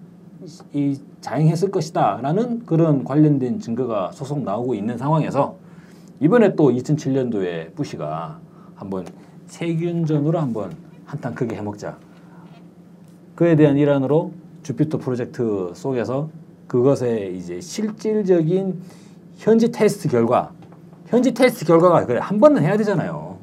[0.73, 5.57] 이 자행했을 것이다라는 그런 관련된 증거가 소속 나오고 있는 상황에서
[6.19, 8.39] 이번에 또 2007년도에 부시가
[8.73, 9.05] 한번
[9.47, 10.71] 세균전으로 한번
[11.05, 11.97] 한탕 크게 해먹자.
[13.35, 14.31] 그에 대한 일환으로
[14.63, 16.29] 주피터 프로젝트 속에서
[16.67, 18.81] 그것의 이제 실질적인
[19.37, 20.51] 현지 테스트 결과,
[21.07, 23.33] 현지 테스트 결과가 그래 한 번은 해야 되잖아요.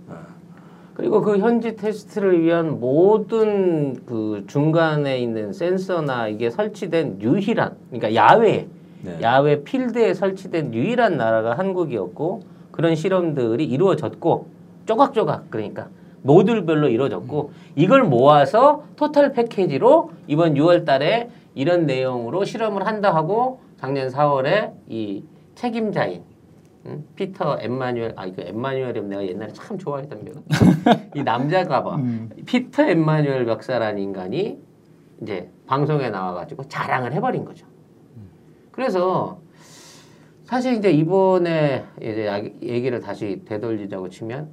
[1.00, 8.68] 그리고 그 현지 테스트를 위한 모든 그 중간에 있는 센서나 이게 설치된 유일한 그러니까 야외
[9.02, 9.18] 네.
[9.22, 14.48] 야외 필드에 설치된 유일한 나라가 한국이었고 그런 실험들이 이루어졌고
[14.94, 15.88] 조각조각 그러니까
[16.22, 24.08] 모듈별로 이루어졌고 이걸 모아서 토탈 패키지로 이번 6월 달에 이런 내용으로 실험을 한다 하고 작년
[24.08, 25.22] 4월에 이
[25.54, 26.22] 책임자인
[26.86, 27.04] 음?
[27.14, 30.34] 피터 엠마뉴엘 아 이거 엠마뉴엘이 내가 옛날에 참 좋아했던 배우
[31.14, 31.96] 이 남자가 봐
[32.46, 34.58] 피터 엠마뉴엘 박사라는 인간이
[35.22, 37.64] 이제 방송에 나와가지고 자랑을 해버린 거죠.
[38.72, 39.38] 그래서
[40.44, 44.48] 사실 이제 이번에 이제 야- 얘기를 다시 되돌리자고 치면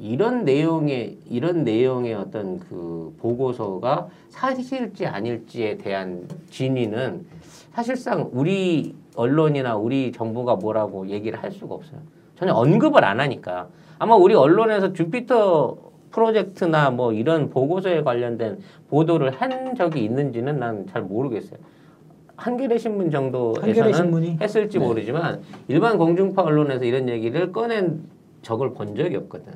[0.00, 7.26] 이런 내용의 이런 내용의 어떤 그 보고서가 사실일지 아닐지에 대한 진위는
[7.72, 12.00] 사실상 우리 언론이나 우리 정부가 뭐라고 얘기를 할 수가 없어요.
[12.36, 13.68] 전혀 언급을 안 하니까
[13.98, 15.76] 아마 우리 언론에서 주피터
[16.12, 21.58] 프로젝트나 뭐 이런 보고서에 관련된 보도를 한 적이 있는지는 난 잘 모르겠어요.
[22.36, 24.86] 한겨레 신문 정도에서는 했을지 네.
[24.86, 28.04] 모르지만 일반 공중파 언론에서 이런 얘기를 꺼낸
[28.42, 29.52] 적을 본 적이 없거든.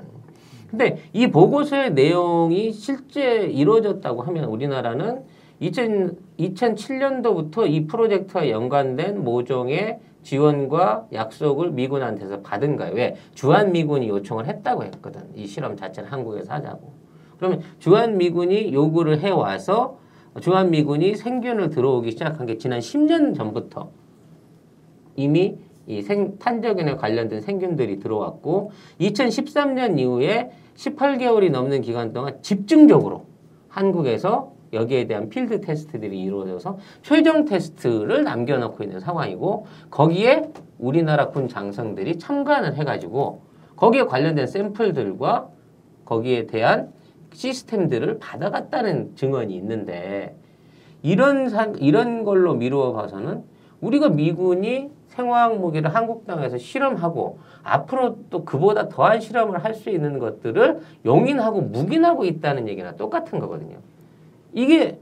[0.72, 5.22] 근데 이 보고서의 내용이 실제 이루어졌다고 하면 우리나라는
[5.60, 12.94] 2000, 2007년도부터 이 프로젝트와 연관된 모종의 지원과 약속을 미군한테서 받은 거예요.
[12.94, 13.16] 왜?
[13.34, 15.20] 주한 미군이 요청을 했다고 했거든.
[15.36, 16.90] 이 실험 자체는 한국에서 하자고.
[17.36, 19.98] 그러면 주한 미군이 요구를 해와서
[20.40, 23.90] 주한 미군이 생균을 들어오기 시작한 게 지난 10년 전부터
[25.16, 28.70] 이미 이 생, 탄저균에 관련된 생균들이 들어왔고
[29.00, 33.26] 2013년 이후에 18개월이 넘는 기간 동안 집중적으로
[33.68, 42.18] 한국에서 여기에 대한 필드 테스트들이 이루어져서 최종 테스트를 남겨놓고 있는 상황이고 거기에 우리나라 군 장성들이
[42.18, 43.42] 참관을 해가지고
[43.76, 45.48] 거기에 관련된 샘플들과
[46.04, 46.92] 거기에 대한
[47.32, 50.36] 시스템들을 받아갔다는 증언이 있는데
[51.02, 53.42] 이런 상, 이런 걸로 미루어 봐서는
[53.80, 60.18] 우리가 미군이 생화학 무기를 한국 땅에서 실험하고 앞으로 또 그보다 더한 실험을 할 수 있는
[60.18, 63.76] 것들을 용인하고 묵인하고 있다는 얘기나 똑같은 거거든요.
[64.52, 64.98] 이게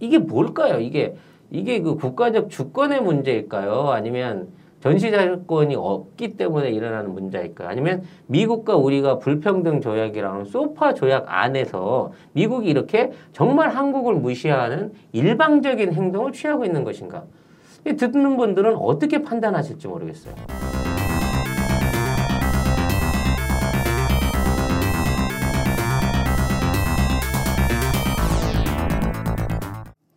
[0.00, 0.80] 이게 뭘까요?
[0.80, 1.14] 이게
[1.50, 3.90] 이게 그 국가적 주권의 문제일까요?
[3.90, 4.48] 아니면
[4.80, 7.68] 전시자권이 없기 때문에 일어나는 문제일까요?
[7.68, 16.32] 아니면 미국과 우리가 불평등 조약이라는 소파 조약 안에서 미국이 이렇게 정말 한국을 무시하는 일방적인 행동을
[16.32, 17.24] 취하고 있는 것인가?
[17.86, 20.34] 이 듣는 분들은 어떻게 판단하실지 모르겠어요.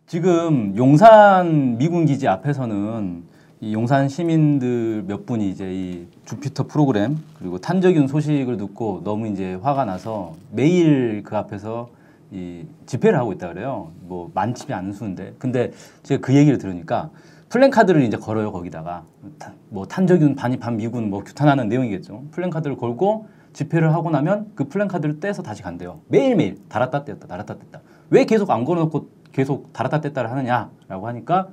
[0.06, 3.24] 지금 용산 미군 기지 앞에서는
[3.60, 9.54] 이 용산 시민들 몇 분이 이제 이 주피터 프로그램 그리고 탄저균 소식을 듣고 너무 이제
[9.54, 11.90] 화가 나서 매일 그 앞에서
[12.30, 13.90] 이 집회를 하고 있다 그래요.
[14.00, 15.34] 뭐 많지 않은 수인데.
[15.38, 15.72] 근데
[16.04, 17.10] 제가 그 얘기를 들으니까
[17.48, 19.04] 플랜카드를 이제 걸어요 거기다가
[19.38, 22.24] 타- 뭐 탄저균 반이 반 미군 뭐 규탄하는 내용이겠죠.
[22.30, 26.00] 플랜카드를 걸고 집회를 하고 나면 그 플랜카드를 떼서 다시 간대요.
[26.08, 27.80] 매일매일 달았다 뗐다 달았다 뗐다.
[28.10, 31.48] 왜 계속 안 걸어놓고 계속 달았다 뗐다를 하느냐라고 하니까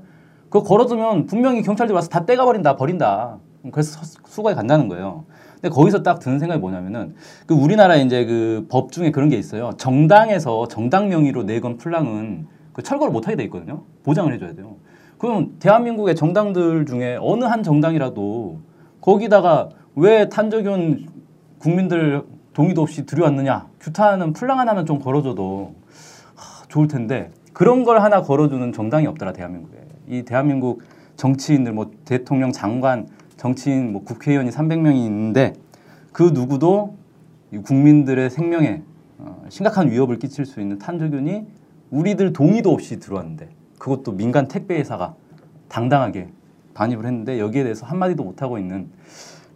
[0.49, 3.37] 그거 걸어두면 분명히 경찰들이 와서 다 떼가버린다 버린다.
[3.71, 5.25] 그래서 서- 수거해 간다는 거예요.
[5.55, 7.15] 근데 거기서 딱 드는 생각이 뭐냐면은
[7.47, 9.71] 그 우리나라 이제 그 법 중에 그런 게 있어요.
[9.77, 13.83] 정당에서 정당 명의로 내건 플랑은 그 철거를 못하게 돼 있거든요.
[14.03, 14.75] 보장을 해줘야 돼요.
[15.17, 18.59] 그럼 대한민국의 정당들 중에 어느 한 정당이라도
[19.01, 21.07] 거기다가 왜 탄저균
[21.59, 23.67] 국민들 동의도 없이 들여왔느냐?
[23.79, 25.75] 규탄하는 플랑 하나만 좀 걸어줘도
[26.35, 29.77] 하, 좋을 텐데 그런 걸 하나 걸어주는 정당이 없더라 대한민국에.
[30.07, 30.81] 이 대한민국
[31.15, 33.07] 정치인들 뭐 대통령 장관
[33.37, 35.53] 정치인 뭐 국회의원이 300명이 있는데
[36.11, 36.95] 그 누구도
[37.51, 38.83] 이 국민들의 생명에
[39.17, 41.45] 어, 심각한 위협을 끼칠 수 있는 탄저균이
[41.91, 45.15] 우리들 동의도 없이 들어왔는데 그것도 민간 택배 회사가
[45.67, 46.29] 당당하게
[46.73, 48.89] 반입을 했는데 여기에 대해서 한마디도 못하고 있는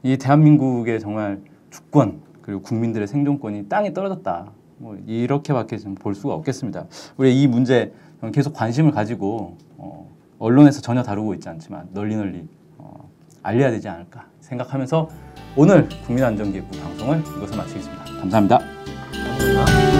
[0.03, 4.51] 이 대한민국의 정말 주권 그리고 국민들의 생존권이 땅에 떨어졌다.
[4.77, 6.85] 뭐 이렇게밖에 좀 볼 수가 없겠습니다.
[7.17, 7.93] 우리 이 문제
[8.33, 10.09] 계속 관심을 가지고 어,
[10.39, 12.47] 언론에서 전혀 다루고 있지 않지만 널리 널리
[12.77, 13.09] 어,
[13.43, 15.09] 알려야 되지 않을까 생각하면서
[15.57, 18.03] 오늘 국민안전기획부 방송을 이것을 마치겠습니다.
[18.05, 18.59] 감사합니다.
[18.59, 19.98] 감사합니다.